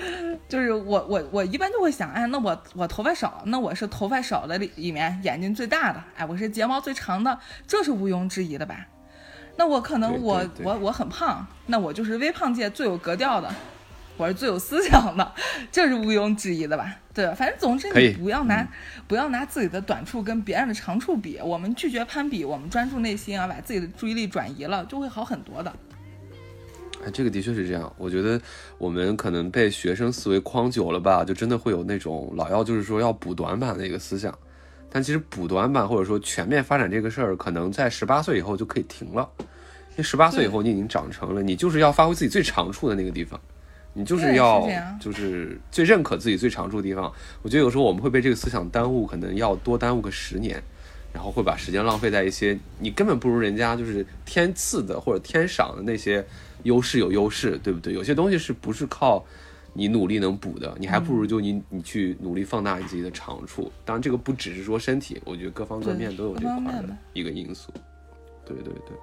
[0.48, 8.86] 就是我我我一般就会想，哎，那我我头发少，那我是头发少的里里面眼睛最大的，哎，我是睫毛最长的，这是毋庸置疑的吧？
[9.56, 13.48] 那我可能我我我很胖，那我就是微胖界最有格调的，
[14.16, 15.32] 我是最有思想的，
[15.70, 16.96] 这是毋庸置疑的吧？
[17.14, 17.34] 对吧？
[17.34, 18.66] 反正总之你不要拿、
[19.06, 25.70] 不要拿自己的短处跟别人的长处比，我们拒绝攀比，我们专注内心啊，把自己的注意力转移了，就会好很多的。
[27.04, 27.92] 哎，这个的确是这样。
[27.98, 28.40] 我觉得
[28.78, 34.36] 我们可能被学生思维框久了吧，就真的会有那种老要就是说要补短板的一个思想。
[34.92, 39.26] 但其实补短板或者说全面发展这个事儿，可能在十八岁以后就可以停了。
[39.38, 43.40] 因为十八岁以后你已经长成了，你就是要发挥自己最长处的那个地方。
[43.94, 44.66] 你就是要
[44.98, 47.12] 就是最认可自己最长处的地方。
[47.42, 50.62] 我觉得有时候我们会被这个思想耽误，可能要多耽误个十年，
[51.12, 56.24] 然后会把时间浪费在一些你根本不如人家就是天赐的或者天赏的那些
[56.62, 57.92] 优势有优势，对不对？
[57.92, 59.22] 有些东西是不是靠
[59.74, 60.76] 你努力能补的？
[60.78, 63.72] 你还不如就你你去努力放大你自己的长处。
[63.84, 67.72] 当然，这个不只是说身体，我觉得各方各面都有这块的一个因素。
[68.44, 68.96] 对对对。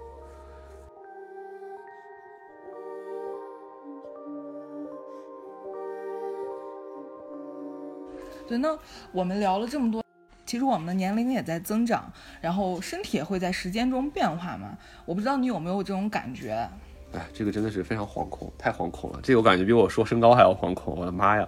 [8.48, 8.78] 对，那
[9.12, 10.04] 我们聊了这么多，
[10.46, 12.12] 其实我们的年龄也在增长，
[12.42, 14.78] 然后身体也会在时间中变化嘛。
[15.06, 16.68] 我不知道你有没有这种感觉？
[17.12, 19.20] 哎，这个真的是非常惶恐，太惶恐了。
[19.24, 21.47] 这个我感觉比我说身高还要惶恐，我的妈呀！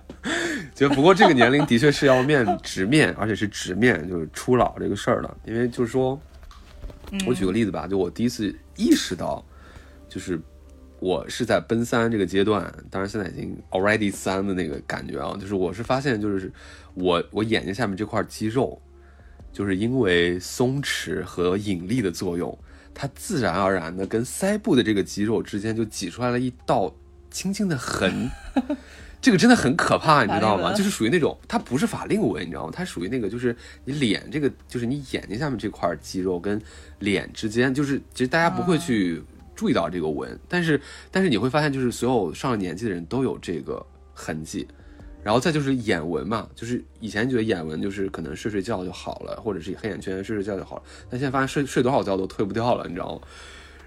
[0.74, 5.38] 就不过这个年龄的确是要面直面，而且是直面就是初老这个事儿了。
[5.46, 6.20] 因为就是说，
[7.28, 9.46] 我举个例子吧，就我第一次意识到，
[10.10, 10.40] 就是
[11.00, 16.52] 我是在奔三这个阶段，当然现在已经 already 三的那个感觉啊，就是我是发现就是
[16.96, 18.82] 我我眼睛下面这块肌肉，
[19.54, 22.58] 就是因为松弛和引力的作用，
[22.94, 26.94] 它自然而然的跟腮部的这个肌肉之间就挤出来了一道
[27.30, 28.30] 轻轻的痕。
[29.22, 30.74] 这个真的很可怕，你知道吗？
[30.74, 32.74] 就是属于那种，它不是法令纹，你知道吗？
[32.76, 36.60] 它属于那个，就是你脸这个，就是你眼睛下面这块肌肉跟
[36.98, 39.22] 脸之间，就是其实大家不会去
[39.56, 40.82] 注意到这个纹，但是
[41.12, 43.86] 但是你会发现，就是所有上了年纪的人都有这个
[44.16, 44.68] 痕迹。
[45.24, 53.22] 然后再就是眼纹嘛，就是以前觉得眼纹就是可能睡睡觉就好了，或者是黑眼圈睡睡觉就好了，但现在发现睡睡多少觉都退不掉了，你知道吗？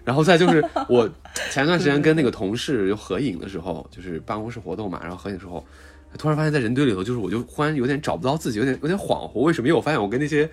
[0.05, 1.09] 然后再就是 我
[1.51, 5.64] 前段时间跟那个同事就合影的时候，就是办公室活动嘛，然后合影的时候，
[6.18, 9.41] 突然发现在人堆里头，就是我就忽然有点找不到自己，有点有点恍惚。
[9.41, 9.66] 为什么？
[9.66, 10.49] 因为我发现我跟那些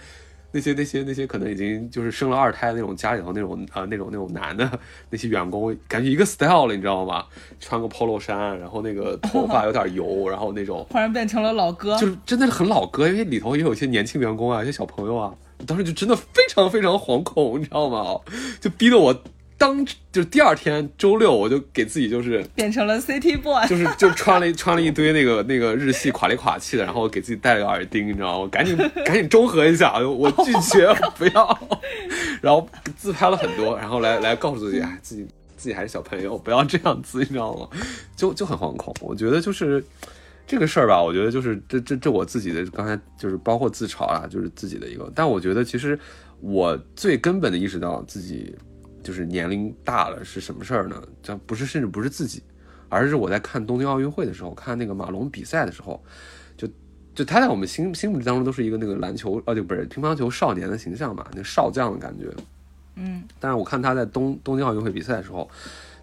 [0.51, 4.69] 那些那些那些可能已经就是生了二胎那种家里头那种啊、呃、那种那种男的
[5.09, 7.25] 那些员工，感觉一个 style 了，你知道吗？
[7.59, 15.33] 穿个 polo 衫，然后那个头发有点油，然后那种突然变成了老哥，就是真的是很老哥，因为里头也有一些年轻员工啊，一些小朋友啊，
[15.65, 18.19] 当时就真的非常非常惶恐，你知道吗？
[18.59, 19.13] 就逼得我
[19.61, 28.49] 当就第二天周六，我就给自己就是变成了 City Boy，就是就穿了一穿了一堆那个那个日系垮里垮气的，然后给自己戴了个耳钉，你知道吗？
[28.51, 31.59] 赶紧赶紧中和一下，我 拒绝不要，
[32.41, 37.69] 然后自拍了很多，然后来来告诉自己，哎，自己自己还是小朋友，不要这样子，你知道吗？
[38.15, 38.91] 就就很惶恐。
[38.99, 39.83] 我觉得就是
[40.47, 45.11] 这个事儿吧，我觉得就是这这这我自己的刚才就是包括自嘲啊，就是自己的一个。
[45.13, 45.99] 但我觉得其实
[46.39, 48.55] 我最根本的意识到自己
[49.03, 51.01] 就是年龄大了是什么事儿呢？
[51.21, 52.41] 这不是甚至不是自己，
[52.89, 56.03] 而是我在看东京奥运会的时候，看那个马龙比赛的时候，
[56.55, 56.67] 就
[57.13, 62.29] 就他在我们心心目当中都是一个那个篮球哦，就不是乒乓球少年的形象嘛，那少将的感觉。
[62.95, 65.49] 嗯，但是我看他在东东京奥运会比赛的时候，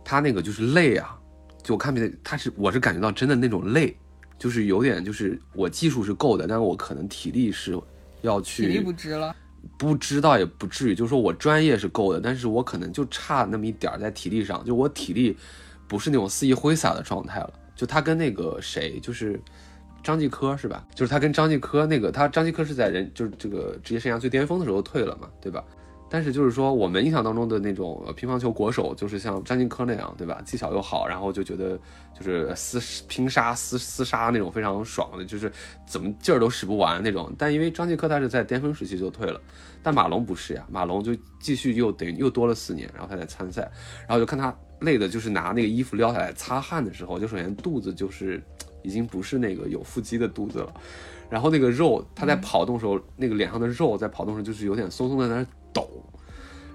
[0.05, 1.19] 他那个就是累啊，
[1.63, 3.95] 就我看比赛，他是我是感觉到真的那种累，
[4.39, 7.79] 就是有点就是我技术是够的，但是我可能体力是
[8.23, 9.37] 要去体力不支了，
[9.77, 15.37] 不知道也不至于，就是说我专业是够的，但是我可能就差那么一点儿在体力上，就我体力
[15.87, 17.53] 不是那种肆意挥洒的状态了。
[17.77, 19.41] 就他跟那个谁，就是
[20.03, 20.85] 张继科是吧？
[20.95, 25.65] 就是他跟张继科那个，他张继科是在人就是这个职业生涯最巅峰的时候退了嘛，对吧？
[26.11, 30.41] 但是就是说，我们印象当中的那种呃乒乓球国手，就是像张继科那样，对吧？
[30.45, 31.79] 技巧又好，然后就觉得
[32.19, 35.53] 就是厮拼杀、厮厮杀那种非常爽的，就是
[35.87, 37.31] 怎么劲儿都使不完那种。
[37.37, 39.41] 但因为张继科他是在巅峰时期就退了，
[39.83, 43.63] 但马龙不是呀，马龙就继续又等于又多了四年，然后他在参赛，
[44.07, 48.43] 然后就看他累的，就是拿那个衣服撩下来擦汗的时候，就首先肚子就是
[48.83, 50.73] 已经不是那个有腹肌的肚子了，
[51.29, 55.89] 然后那个肉他在跑动的时候，那个脸上的肉在跑动的时候就是有点松松的在那抖。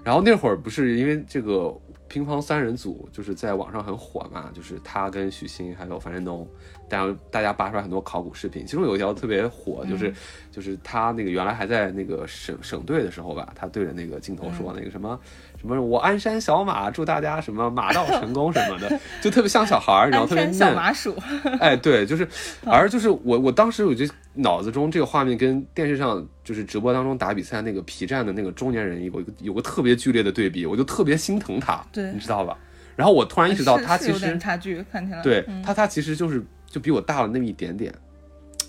[0.04, 1.74] 然后那会儿不是因为这个
[2.08, 6.46] 乒乓三人组就是在网上很火嘛，就是他跟许昕还有樊振东，
[6.90, 10.12] 然后大家扒出来很多考古视频，其中有一条特别火，就是、
[10.52, 15.18] 就是他那个原来还在那个省省队的时候吧，他对着那个镜头说那个什么。
[15.66, 20.52] 什么我鞍山小马祝大家什么马到成功什么的， 就特别像小孩儿，然后特别嫩。
[20.52, 21.16] 小麻薯，
[21.58, 22.28] 哎，对，就是，
[22.66, 24.04] 而就是我我当时我就
[24.34, 32.56] 脑子中这个画面跟电视上就是直播当中打比赛那个皮战的那个中年人有一个有个特别剧烈的对比，我就特别心疼他，你知道吧？
[32.94, 35.22] 然后我突然意识到是是有他其实点差距，看起来。
[35.22, 35.62] 对嗯。
[35.62, 37.92] 他，他其实就是就比我大了那么一点点，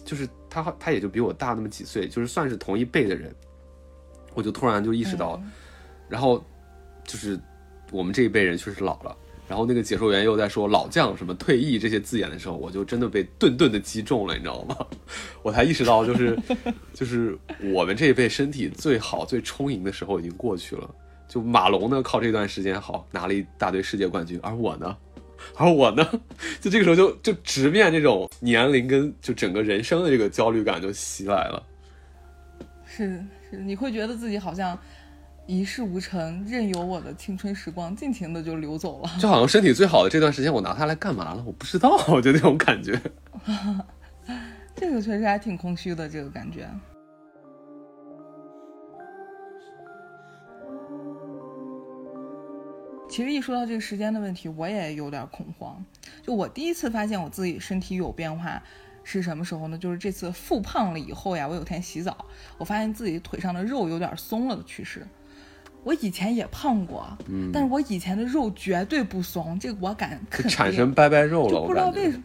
[0.04, 3.32] 就是他他也就比我大那么几岁，就是算是同一辈的人，
[4.34, 5.52] 我就突然就意识到，嗯。
[6.10, 6.43] 然后
[7.06, 7.39] 就是
[7.91, 9.16] 我们这一辈人确实老了。
[9.47, 14.76] 然后那个解说员又在说老将什么退役这些字眼的时候，我就真的被顿顿的击中了，你知道吗？
[15.43, 16.36] 我才意识到，就是
[16.95, 17.38] 就是
[17.72, 20.89] 我们这一辈身体最好、最充盈的时候已经过去了。
[21.28, 24.97] 就马龙呢，靠这段时间好拿了一大堆世界冠军，而我呢，
[25.58, 26.03] 而我呢，
[26.60, 31.64] 就这个时候就就直面这种年龄跟就整个人生的这个焦虑感就袭来了。
[32.88, 34.76] 是是，你会觉得自己好像
[35.48, 39.10] 一事无成，任由我的青春时光尽情的就流走了。
[39.22, 41.43] 就好像身体最好的这段时间，我拿它来干嘛了？
[41.46, 43.00] 我不知道， 我就那种感觉。
[44.76, 46.68] 这个确实还挺空虚的，这个感觉。
[53.08, 55.86] 其实一说到这个时间的问题，我也有点恐慌。
[56.24, 58.62] 就我第一次发现我自己身体有变化
[59.04, 59.78] 是什么时候呢？
[59.78, 62.26] 就是这次复胖了以后呀，我有天洗澡，
[62.58, 65.06] 我发现自己腿上的肉有点松了的趋势。
[65.86, 70.50] 我以前也胖过，嗯，但是我以前的肉绝对不松，这个我敢肯定。
[70.50, 72.18] 产生拜拜肉了，就我不知道为什。
[72.18, 72.24] 么，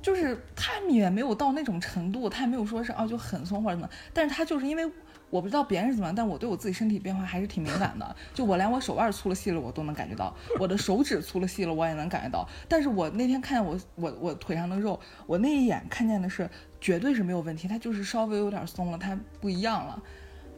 [0.00, 4.88] 就是他也没有到那种程度，他也没有说是啊就很松或者怎么，但是他就是因为
[5.30, 8.14] 我不知道别人是怎么样，但我对我自己身体变化还是挺敏感的。
[8.32, 12.48] 就我连我手腕粗了细了我都能感觉到，我的手指粗了细了我也能感觉到。
[12.68, 16.48] 但是我那天看见我我我腿上的肉，我那一眼看见的是
[16.80, 20.00] 绝对是没有问题，它就是稍微有点松了，它不一样了。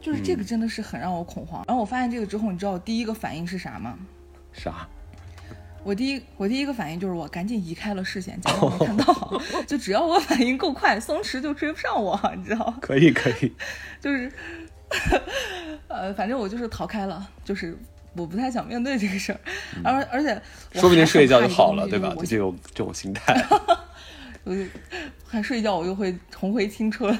[0.01, 1.63] 就是这个真的是很让我恐慌。
[1.67, 3.97] 然后我发现这个之后，你知道我第一个反应是啥吗？
[4.53, 4.87] 啥？
[5.83, 9.41] 我第一我第一个反应就是我赶紧移开了视线，假装没 看到。
[9.65, 12.73] 就只要我反应够快，松弛就追不上我，你知道？
[12.81, 13.53] 可以可以，
[14.01, 14.29] 就是，
[15.87, 17.77] 呃，反正我就是逃开了，就是
[18.15, 19.39] 我不太想面对这个事儿，
[19.83, 20.41] 而而且
[20.73, 22.13] 说不定睡一觉就好了，对吧？
[22.17, 23.45] 就这种这种心态。
[24.43, 24.61] 我就
[25.25, 27.17] 还睡一觉，我又会重回青春。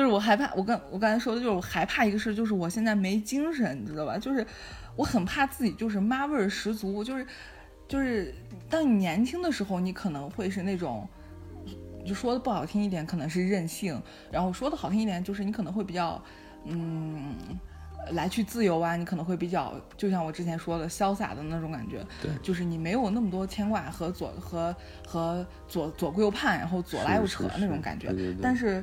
[0.00, 4.16] 就是我害怕，我刚我刚才说的就是我害怕一个事，就是我现在没精神，你知道吧？
[4.16, 4.46] 就是
[4.96, 7.26] 我很怕自己就是妈味儿十足，就是
[7.86, 8.34] 就是
[8.70, 11.06] 当你年轻的时候，你可能会是那种，
[12.06, 14.00] 就说的不好听一点，可能是任性；
[14.32, 16.24] 然后说的好听一点，就是你可能会比较，
[16.64, 17.36] 嗯。
[18.12, 22.02] 来去自由啊，你可能会比较，就像我之前说的，潇洒的那种感觉。
[22.22, 24.74] 对就是你没有那么多牵挂和左和
[25.06, 28.08] 和左左顾右盼，然后左拉右扯那种感觉。
[28.08, 28.82] 对对对但是，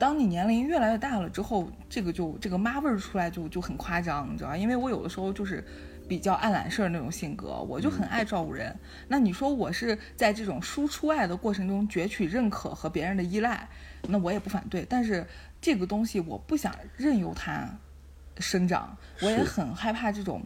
[0.00, 4.56] 当你年龄越来越大了之后，这个就这个妈味儿出来就就很夸张，你知道吧？
[4.56, 5.62] 因为我有的时候就是
[6.08, 8.74] 比较爱揽事儿那种性格，我就很爱照顾人。
[9.08, 13.68] 那你说我是在这种输出爱的过程中攫取认可和别人的依赖，
[14.08, 14.86] 那我也不反对。
[14.88, 15.26] 但是
[15.60, 17.68] 这个东西我不想任由它
[18.38, 20.42] 生长，我也很害怕这种。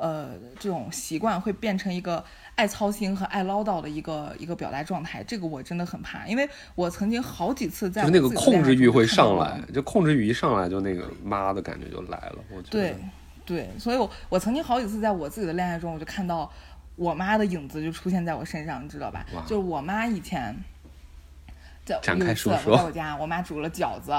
[0.00, 2.24] 呃，这种习惯会变成一个
[2.54, 12.38] 爱操心和爱唠叨的一个一个表达状态，这个我真的很怕，因为我曾经好几次在就那个控制欲会上来，就控制欲一上来，就那个妈的感觉就来了。
[12.50, 12.96] 我觉得对，
[13.44, 16.50] 对，所以我我曾经好几次在我自己的恋爱中，我就看到
[16.96, 19.24] 我妈的影子就出现在我身上，你知道吧？
[19.46, 20.56] 就是我妈以前
[21.84, 24.12] 在展开说说我在我家，我妈煮了饺子，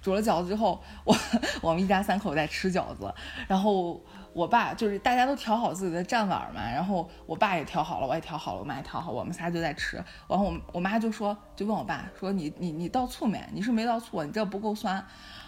[0.00, 1.14] 煮了饺子之后，我
[1.60, 3.12] 我们一家三口在吃饺子，
[3.46, 4.00] 然后
[4.32, 9.96] 我爸就是大家都调好自己的蘸碗嘛，然后我爸也调好了，我也调好了，我妈也调好，我们仨就在吃。
[10.28, 13.42] 然后我我妈就说，就问我爸说你你你倒醋没？
[13.52, 15.04] 你是没倒醋，你这不够酸。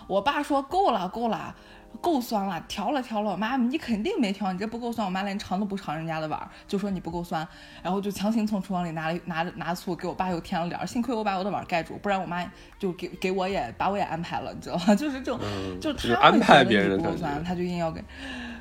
[0.07, 1.55] 我爸说够了够了。
[2.01, 5.05] 够酸了，调了调了，我妈，你肯定没调，你这不够酸。
[5.05, 7.45] 我妈连尝都不尝人家的碗儿，就说你不够酸，
[7.83, 10.87] 然后就强行从厨房里拿了拿拿醋给我爸又添了点儿。
[10.87, 14.95] 幸亏我把我的碗儿盖住，不然我妈就给给我也把我也安排了，你知道吗？
[14.95, 18.01] 就是这种，嗯就就是他安排别人不够酸，觉他就硬要给。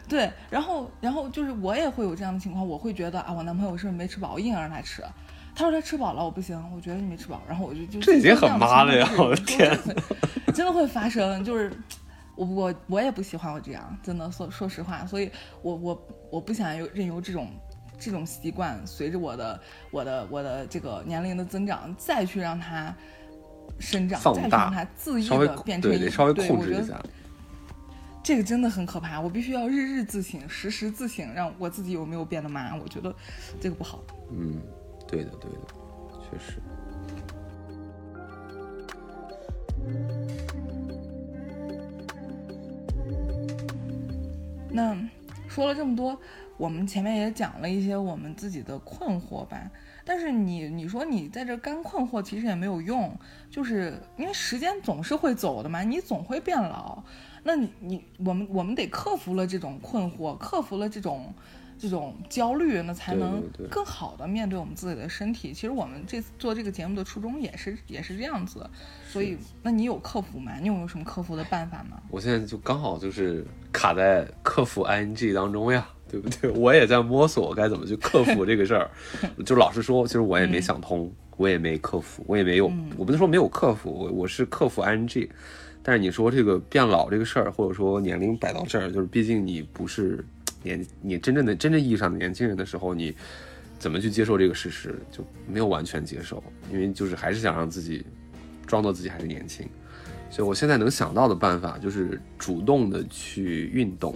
[0.10, 5.04] 对，然后然后就是我也会有这样的情况，我会觉得啊，我男朋友是不是没吃饱，我硬要让他吃。
[5.56, 9.78] 他说他吃饱了，我不行，我觉得你没吃饱，然后我就就这已经很妈了呀我的天
[10.54, 11.72] 真的会发生，就是
[12.36, 15.30] 我我我也不喜欢我这样，真的说说实话，所以
[15.62, 17.50] 我我我不想有任由这种
[18.00, 19.60] 这种习惯随着我的
[19.92, 22.96] 我的我的这个年龄的增长，再去让它
[23.80, 27.00] 生长，再去让它恣意稍微的变成一对得稍微控制一下。
[28.30, 32.76] 这个真的很可怕，我必须要日日自省，时时自省，让我自己有没有变得妈。
[32.76, 33.12] 我觉得
[33.60, 34.04] 这个不好。
[34.32, 34.62] 嗯，
[35.08, 35.58] 对的对的，
[36.30, 36.62] 确实。
[44.70, 44.96] 那
[45.48, 46.16] 说了这么多，
[46.56, 49.72] 我们前面也讲了一些我们自己的困惑吧。
[50.06, 53.12] 但是你你说你在这干困惑，其实也没有用，
[53.50, 57.04] 就是因为时间总是会走的嘛，你总会变老。
[57.44, 61.34] 那你你我们我们得克服了这种困惑，克服了这种
[61.78, 65.54] 这种焦虑，那才能更好的面对我们自己的身体。
[65.54, 68.70] 其实我们这次做这个节目的初衷也是也是这样子，
[69.08, 70.54] 所以那你有克服吗？
[70.60, 72.02] 你有没有什么克服的办法吗？
[72.10, 76.52] 我现在就刚好就是卡在克服 ing 当中呀，对不对？
[76.60, 78.92] 我也在摸索该怎么去克服这个事儿。
[79.46, 85.30] 就老实说，其实我也没想通，我也没克服，我也没有，我不能说没有克服，我我是克服 ing。
[85.90, 90.24] 但是你说这个变老这个事儿，或者说年龄摆到这儿，就是毕竟你不是
[90.62, 93.12] 年你真正的真正意义上的年轻人的时候，你
[93.80, 98.06] 怎么去接受这个事实，就没有完全接受，因为就是还是想让自己
[98.68, 99.68] 装作自己还是年轻。
[100.30, 104.16] 所以我现在能想到的办法就是主动的去运动，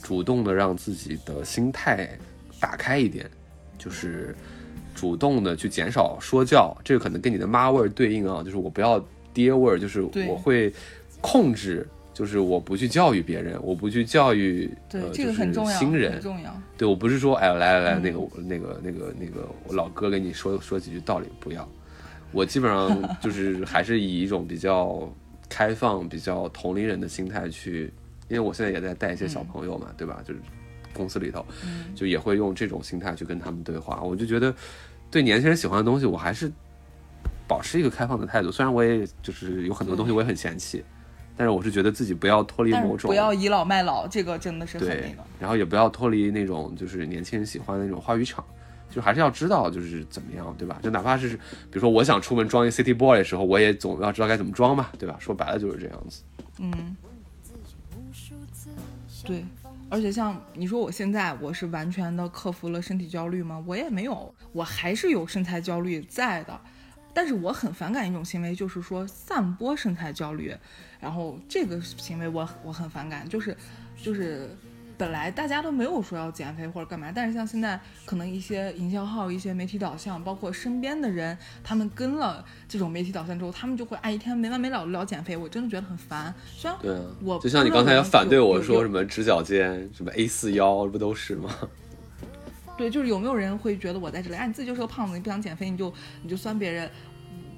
[0.00, 2.16] 主动的让自己的心态
[2.60, 3.28] 打开一点，
[3.76, 4.36] 就是
[4.94, 6.72] 主动的去减少说教。
[6.84, 9.04] 这个可能跟你的妈味儿对应啊，就是我不要
[9.34, 10.72] 爹味儿，就是我会
[11.20, 16.62] 控制，就是我不去教育别人，我不去教育对，呃这个很重要，就是新人很，重要。
[16.76, 21.68] 对我不是说哎来来来嗯那个那个那个那个我老哥给你说说几句道理，不要。
[22.32, 25.10] 我基本上 就是还是以一种比较
[25.48, 27.92] 开放、比较同龄人的心态去，
[28.28, 30.22] 因为我现在也在带一些小朋友嘛，对吧？
[30.24, 30.40] 就是
[30.92, 34.02] 公司里头，嗯就也会用这种心态去跟他们对话。
[34.02, 34.54] 我就觉得，
[35.10, 36.52] 对年轻人喜欢的东西，我还是
[37.46, 38.52] 保持一个开放的态度。
[38.52, 40.84] 虽然我也就是有很多东西我也很嫌弃，
[41.38, 48.44] 但是我是觉得自己不要脱离某种不要倚老卖老，这个真的是很那对个。，然后也不要脱离那种就是年轻人喜欢的那种话语场，
[48.90, 50.80] 就还是要知道就是怎么样，对吧？
[50.82, 55.16] 就哪怕是比如说我想出门装一 City Boy 的时候，我也总要知道该怎么装嘛，对吧？
[55.20, 56.22] 说白了就是这样子。
[56.58, 56.96] 嗯，
[59.24, 59.44] 对，
[59.88, 63.62] 而且像你说，我现在我是完全的克服了身体焦虑吗？
[63.64, 66.60] 我也没有，我还是有身材焦虑在的。
[67.14, 70.54] 但是我很反感一种行为，就是说散播身材焦虑，
[71.00, 73.56] 然后这个行为我我很反感，就是
[74.02, 74.50] 就是
[74.96, 86.34] 本来大家都没有说要减肥或者干嘛，但是像现在可能一些营销号、一些媒体导向，包括身边的人，他们跟了这种媒体导向之后，他们就会哎一天没完没了的聊减肥，我真的觉得很烦。
[86.56, 86.78] 虽然
[87.22, 91.48] 我就像你刚才反对我说什么直角肩、什么 A 四腰，不都是吗？
[92.76, 95.92] 对，就是有没有人会觉得我在这里，啊，你自己就是个胖子，你不想减肥，你就
[96.22, 96.88] 你就酸别人，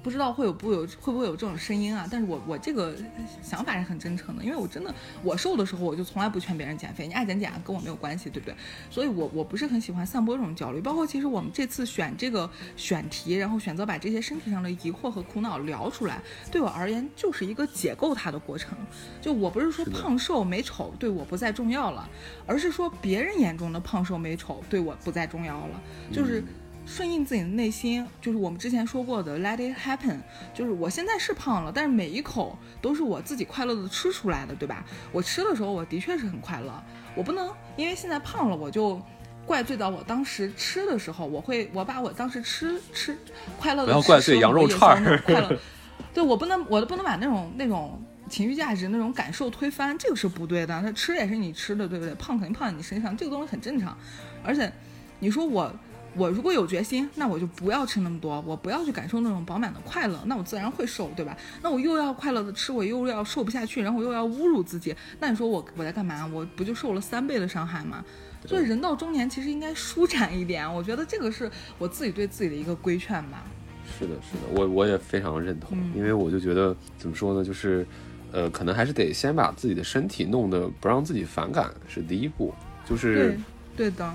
[0.03, 2.07] 不知道会有不会有会不会有这种声音啊？
[2.09, 2.95] 但是我我这个
[3.41, 8.55] 想法是很真诚的，因为我真的我瘦的时候，我就从来不劝别人减肥，你爱减减跟我没有关系，对不对？
[8.89, 16.21] 所以我我不是很喜欢散播这种焦虑，包括其实我们这次选这个选题，然后选择把这些身体上的疑惑和苦恼聊出来，
[16.51, 18.75] 对我而言就是一个解构它的过程。
[19.21, 22.09] 就我不是说胖瘦美丑对我不再重要了，
[22.47, 26.43] 而是说别人眼中的胖瘦美丑对我不再重要了，就是
[26.91, 30.17] 顺应自己的内心，就是我们之前说过的 let it happen，
[30.53, 34.83] 就是我现在是胖了，但是每一口都是我自己快乐的吃出来的，对吧？
[35.11, 36.83] 我吃的时候我的确是很快乐，
[37.15, 39.01] 我不能因为现在胖了我就。
[39.43, 43.17] 怪罪到我当时吃的时候，我会我把我当时吃吃
[43.57, 45.59] 快乐的不要怪罪羊肉串儿快乐，
[46.13, 47.99] 对我不能我不能把那种那种
[48.29, 50.79] 情绪价值那种感受推翻，这个是不对的。
[50.83, 52.13] 那吃也是你吃的，对不对？
[52.15, 53.97] 胖肯定胖在你身上，这个东西很正常。
[54.43, 54.71] 而且
[55.19, 55.73] 你说我
[56.15, 61.37] 我如果有决心，那我就不要吃那么多，我不要去感受那种饱满的快乐，那我自然会瘦，对吧？
[61.61, 66.29] 那我又要快乐的吃，我又要瘦不下去，然后我又要侮辱自己，那你说我我在干嘛？
[66.33, 68.03] 我不就受了三倍的伤害吗？
[68.45, 73.43] 所以人到中年其实应该舒展一点，我觉得这个是我自己对自己的一个规劝吧。
[73.85, 77.85] 是的，是的，我我也非常认同，嗯因为我就觉得怎么说呢，就是，
[78.31, 82.53] 呃，可能还是得先把自己的身体弄得不让自己反感是第一步，
[82.89, 83.37] 就是
[83.75, 84.13] 对，对的，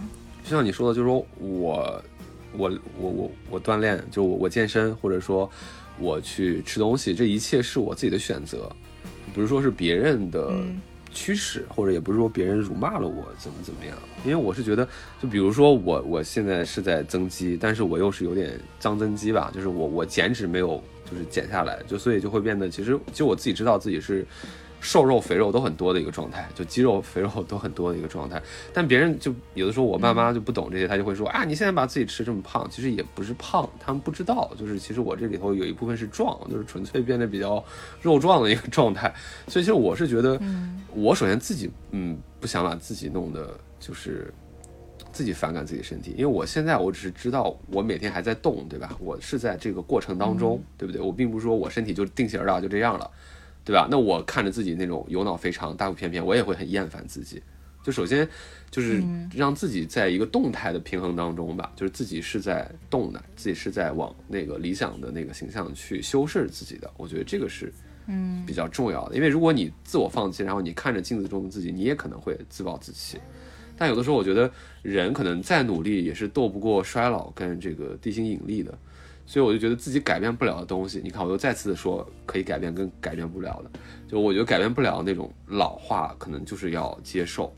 [0.48, 2.02] 就像你说的，就是说我
[2.56, 2.70] 我
[3.00, 5.50] 我我我锻炼，就我我健身，或者说
[5.98, 8.70] 我去吃东西，这一切是我自己的选择，
[9.34, 10.80] 不是说是别人的嗯
[11.12, 13.98] 驱使，或者也不是说别人辱骂了我怎么怎么样。
[14.24, 14.88] 因为我是觉得，
[15.20, 24.24] 就比如说我我现在是在增肌，但是我又是有点脏增肌吧，就是我我减脂没有就是减下来，就所以就会变得其实就我自己知道自己是。
[24.86, 28.40] 瘦肉、肥肉都很多的一个状态，就肌肉、肥肉都很多的一个状态。
[28.72, 37.62] 但别人就有的时候，我爸妈就不懂这些，他就会说啊，你现在把自己吃这么胖，其实也不是胖，他们不知道，就是其实我这里头有一部分是壮，就是纯粹变得比较
[38.00, 39.12] 肉壮的一个状态。
[39.48, 40.40] 所以其实我是觉得，
[40.94, 44.32] 我首先自己嗯不想把自己弄得就是
[45.10, 48.96] 自己反感自己身体，因为我现在我只是知道我每天还在动，对吧？
[49.00, 51.02] 我是在这个过程当中，对不对？
[51.02, 53.10] 我并不是说我身体就定型儿了就这样了。
[53.66, 53.88] 对吧？
[53.90, 57.42] 那我看着自己那种有脑肥肠、大腹便便，我也会很厌烦自己。
[57.82, 58.28] 就首先
[58.70, 59.02] 就是
[59.34, 66.88] 让自己在一个动态的平衡当中吧，就是自己是在动的，自己是在往那个理想的那个形象去修饰自己的。
[66.96, 67.72] 我觉得这个是
[68.06, 73.18] 嗯比较重要的，因为如果你自我放弃，然后你看着镜子中的自己，你也可能会自暴自弃。
[73.76, 74.50] 但有的时候，我觉得
[74.82, 78.76] 人可能再努力也是斗不过衰老跟这个地心引力的。
[79.26, 83.78] 所以我就觉得自己改变不了的东西，你看，我又再次的说可以改变跟改变不了的，
[84.08, 87.52] 就我觉得改变不了那种老化，可能就是要接受，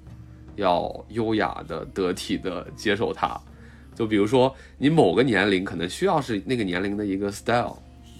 [0.56, 3.38] 要优雅的、得体的接受它。
[3.94, 7.76] 就比如说，你某个年龄可能需要是那个年龄的一个 style，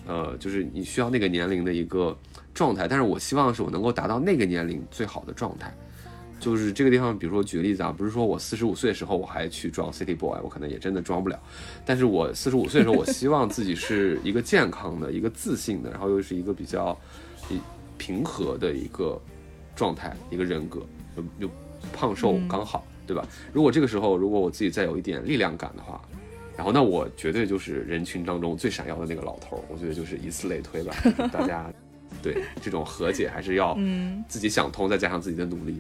[0.07, 2.15] 呃，就是你需要那个年龄的一个
[2.53, 5.73] 状态，但是我希望是我能够达到那个年龄最好的状态。
[6.41, 11.39] 就是这个地方，比如说举个例子啊，不是说我四十五岁的时候我还去装 City Boy，我可能也真的装不了。
[11.85, 16.97] 但是我四十五岁的时候，我希望自己是一个健康的、一个自信的，然后又是一个比较
[17.51, 17.59] 一
[17.97, 19.21] 平和的一个
[19.75, 20.87] 状态、一个人格，
[21.17, 21.53] 就就
[21.93, 23.27] 胖瘦刚好，对吧？
[23.53, 26.01] 如果这个时候，如果我自己再有一点力量感的话，
[26.57, 30.95] 然后那我绝对就是人群当中最闪耀的那个老头儿，我觉得就是以此类推吧。
[31.03, 31.69] 就是大家
[32.23, 35.79] 对这种和解还是要嗯自己想通，再加上自己的努力。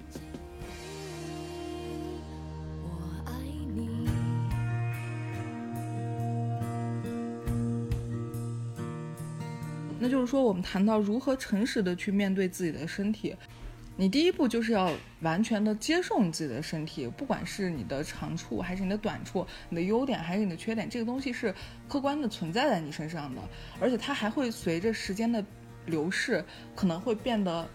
[9.98, 13.34] 那就是说，我们谈到如何诚实的去面对自己的身体，
[13.96, 14.92] 你第一步就是要
[15.22, 21.52] 完全的接受你自己的身体，不管是你的长处还是你的短处，你的优点还是你的缺点，这个东西是
[21.88, 23.42] 客观的存在在你身上的，
[23.80, 25.44] 而且它还会随着时间的
[25.86, 26.44] 流逝，
[26.76, 27.68] 可能会变得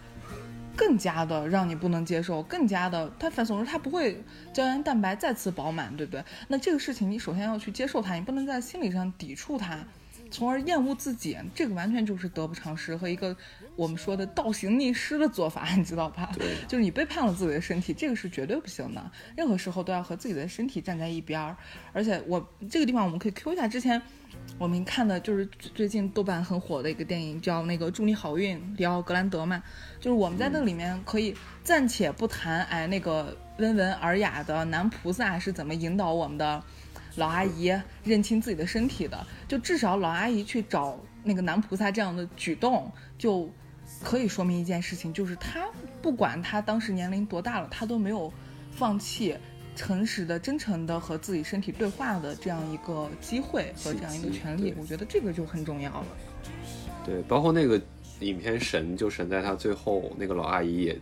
[0.74, 4.18] 更加的让你不能接受，更加的，它反总之它不会
[4.52, 6.24] 胶原蛋白再次饱满，对不对？
[6.48, 9.84] 那这个事情你首先要去接受它，你不能在心理上抵触它。
[10.34, 13.36] 从而厌恶自己，这个完全就是得不偿失和一个
[13.76, 16.32] 我们说的倒行逆施的做法， 你知道吧？
[16.36, 19.10] 对就是你背叛了自己的身体，这个是绝对不行的。
[19.36, 21.56] 任何时候都要和自己的身体站在一边儿。
[21.92, 24.02] 而且我这个地方我们可以 Q 一下之前
[24.58, 29.62] 我们看的，就是最近豆瓣很火的一个电影，叫那个《祝你好运》，里奥格兰德嘛。
[30.00, 31.32] 就是我们在那里面可以
[31.62, 36.60] 暂且不谈，哎，那个温文尔雅的男菩萨是怎么引导我们的。
[37.16, 37.72] 老阿姨
[38.02, 43.48] 认清自己的身体的，就至少老阿姨去找那个男菩萨这样的举动，就
[44.02, 45.68] 可以说明一件事情，就是她
[46.02, 48.32] 不管她当时年龄多大了，她都没有
[48.72, 49.36] 放弃
[49.76, 54.74] 诚实的、真诚的和自己身体对话的这样一个机会和这样一个权利。
[54.78, 56.06] 我觉得这个就很重要了。
[57.04, 57.80] 对，包括那个
[58.20, 60.98] 影片神就神在他最后那个老阿姨也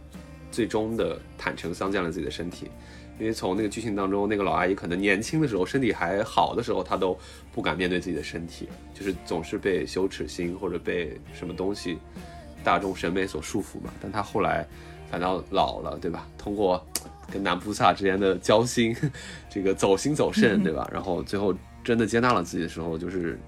[0.51, 2.71] 最终的坦诚相见了自己的身体，
[3.23, 7.17] 因为从那个剧情当中，那个老阿姨可能年轻的时候身体还好的时候，她都
[7.53, 11.99] 不敢面对自己的身体，就是总是被羞耻心或者被什么东西
[12.65, 13.95] 大众审美所束缚嘛。
[14.03, 14.67] 但她后来
[15.09, 16.27] 反倒老了，对吧？
[16.37, 16.85] 通过
[17.33, 18.93] 跟男菩萨之间的交心，
[19.49, 20.87] 这个走心走肾，对吧？
[20.93, 21.55] 然后最后
[21.85, 23.39] 真的接纳了自己的时候，就是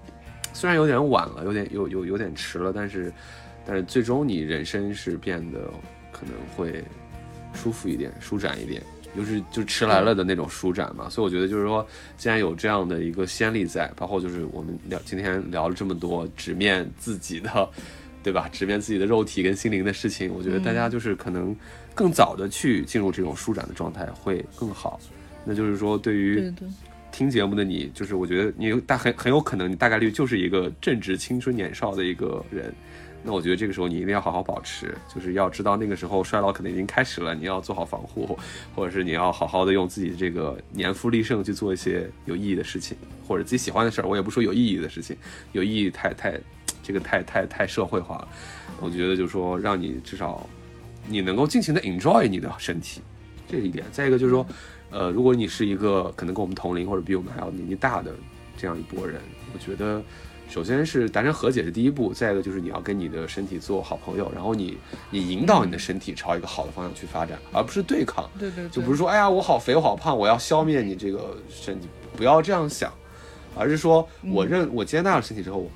[0.53, 3.11] 虽然有点晚了，有点有有有点迟了，但是
[3.65, 5.69] 但是最终你人生是变得
[6.13, 6.81] 可能会
[7.53, 8.81] 舒服一点、舒展一点，
[9.15, 11.09] 就是就迟来了的那种舒展嘛。
[11.09, 11.85] 所以我觉得就是说，
[12.17, 17.69] 既然有这样的一个先例在，包括就是我们聊今天聊了这么多直面自己的，
[18.23, 18.49] 对吧？
[18.51, 21.55] 直面自己的肉体跟心灵的事情，我觉得大家就是可能
[21.93, 24.99] 更早的去进入这种舒展的状态会更好。
[25.43, 26.53] 那就是说，对于
[27.11, 32.73] 听节目的你，就是我觉得你有大很很有可能，你大概率就是一个正值青春年少的一个人。
[33.27, 38.37] 那我觉得这个时候你一定要好好保持，就是要知道那个时候衰老可能已经开始了，你要做好防护，
[38.75, 42.95] 或者是你要好好的用自己的这个年富力盛去做一些有意义的事情，
[43.27, 44.07] 或者自己喜欢的事儿。
[44.07, 45.17] 我也不说有意义的事情，
[45.53, 46.39] 有意义太太
[46.83, 48.27] 这个太太太社会化了。
[48.79, 50.47] 我觉得就是说，让你至少
[51.07, 53.01] 你能够尽情的 enjoy 你的身体，
[53.49, 53.83] 这是一点。
[53.91, 54.45] 再一个就是说，
[54.91, 58.13] 呃，如果你是一个可能跟我们同龄或者比我们还要年纪大的
[58.55, 59.19] 这样一波人，
[59.51, 59.99] 我觉得
[60.55, 64.77] 首先是达成和解是第一步，再一个就是你要跟你的身体做好朋友，然后你
[65.09, 68.23] 你引导你的身体朝一个好的方向去发展，而不是对抗。
[68.39, 72.89] 对对对，就不是说，哎呀，我好肥，我好胖，我要消灭你这个身体，不要这样想，
[73.53, 75.69] 而是说我认我接纳了身体之后，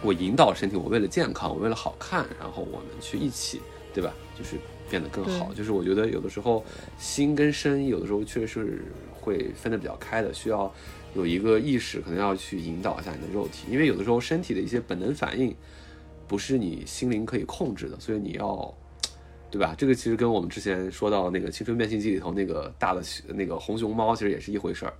[0.00, 3.60] 我引导身体，我为了健康，我为了好看，然后我们去一起，
[3.92, 4.14] 对吧？
[4.34, 4.56] 就是
[4.88, 5.52] 变得更好。
[5.52, 6.64] 就是我觉得有的时候
[6.96, 8.82] 心跟身有的时候确实是
[9.12, 10.72] 会分得比较开的，需要
[11.16, 15.52] 有一个意识，可能要去引导一下你的肉体，因为有的时候身体的一些本能反应
[16.28, 18.72] 不是你心灵可以控制的，所以你要。
[19.48, 19.74] 对吧？
[19.78, 24.92] 这个其实跟我们之前说到那个《青春变形记》里头那个大的那个红熊猫，其实也是一回事儿。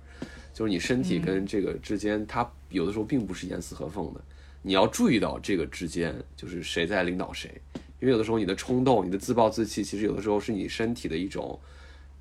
[0.53, 4.21] 就是你身体跟这个之间，它有的时候并不是严丝合缝的。
[4.63, 7.51] 你要注意到这个之间，就是谁在领导谁。
[7.99, 11.59] 因为有的时候你的冲动、你的自暴自弃，其实有的时候是你身体的一种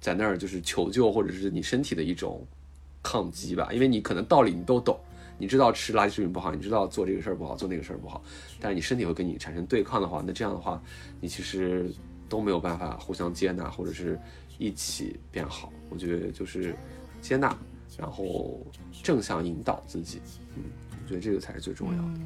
[0.00, 2.44] 在那儿就是求救，或者是你身体的一种
[3.02, 3.68] 抗击吧。
[3.72, 4.98] 因为你可能道理你都懂，
[5.38, 8.22] 你知道吃垃圾食品不好，你知道做这个事儿不好，做那个事儿不好，
[8.60, 10.82] 但是你身体会跟你产生对抗的话，那这样的话，
[11.20, 11.90] 你其实
[12.28, 14.18] 都没有办法互相接纳，或者是
[14.58, 15.72] 一起变好。
[15.90, 16.74] 我觉得就是
[17.20, 17.56] 接纳，
[17.96, 18.66] 然后
[19.02, 20.20] 正向引导自己，
[20.56, 20.62] 嗯，
[21.02, 22.20] 我觉得这个才是最重要的。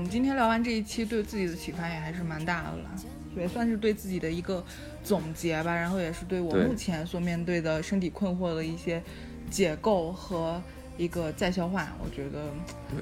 [0.00, 2.90] 们今天聊完这一期，对自己的启发也还是蛮大的了，
[3.36, 4.64] 也算是对自己的一个
[5.04, 5.74] 总结吧。
[5.74, 9.02] 然后也是对我目前所面对的身体困惑的一些
[9.50, 10.60] 解构和
[10.96, 12.50] 一个再消化，我觉得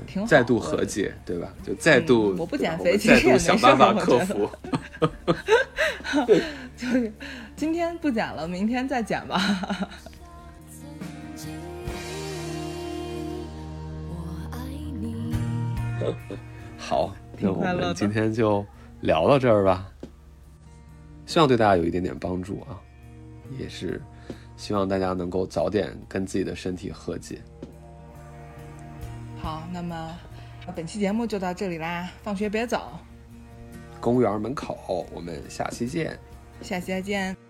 [0.07, 0.29] 挺好。
[0.29, 1.53] 再度和解，对吧？
[1.65, 4.51] 就再度，嗯我不减肥其实也没办法克服。
[6.77, 7.13] 就是
[7.57, 9.39] 今天不减了，明天再减吧。
[10.71, 10.89] 曾
[11.37, 11.49] 经，
[14.09, 14.59] 我爱
[15.01, 15.35] 你。
[16.89, 18.65] 好，那我们今天就
[19.03, 19.87] 聊到这儿吧。
[21.27, 22.81] 希望对大家有一点点帮助啊，
[23.59, 24.01] 也是
[24.57, 27.43] 希望大家能够早点跟自己的身体和解。
[29.39, 30.19] 好，那么
[30.75, 32.99] 本期节目就到这里啦，放学别走，
[34.01, 36.19] 公园门口，我们下期见。
[36.63, 37.48] 下期再见。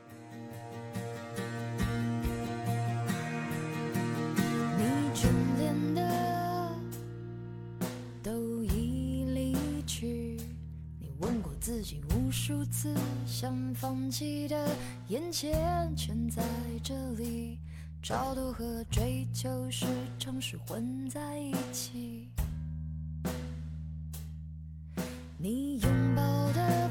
[12.70, 12.94] 次，
[13.26, 14.68] 想放弃的
[15.08, 16.42] 眼前全在
[16.82, 17.58] 这里，
[18.02, 19.86] 超度和追求时
[20.18, 22.28] 常是混在一起。
[25.36, 26.22] 你拥抱
[26.52, 26.87] 的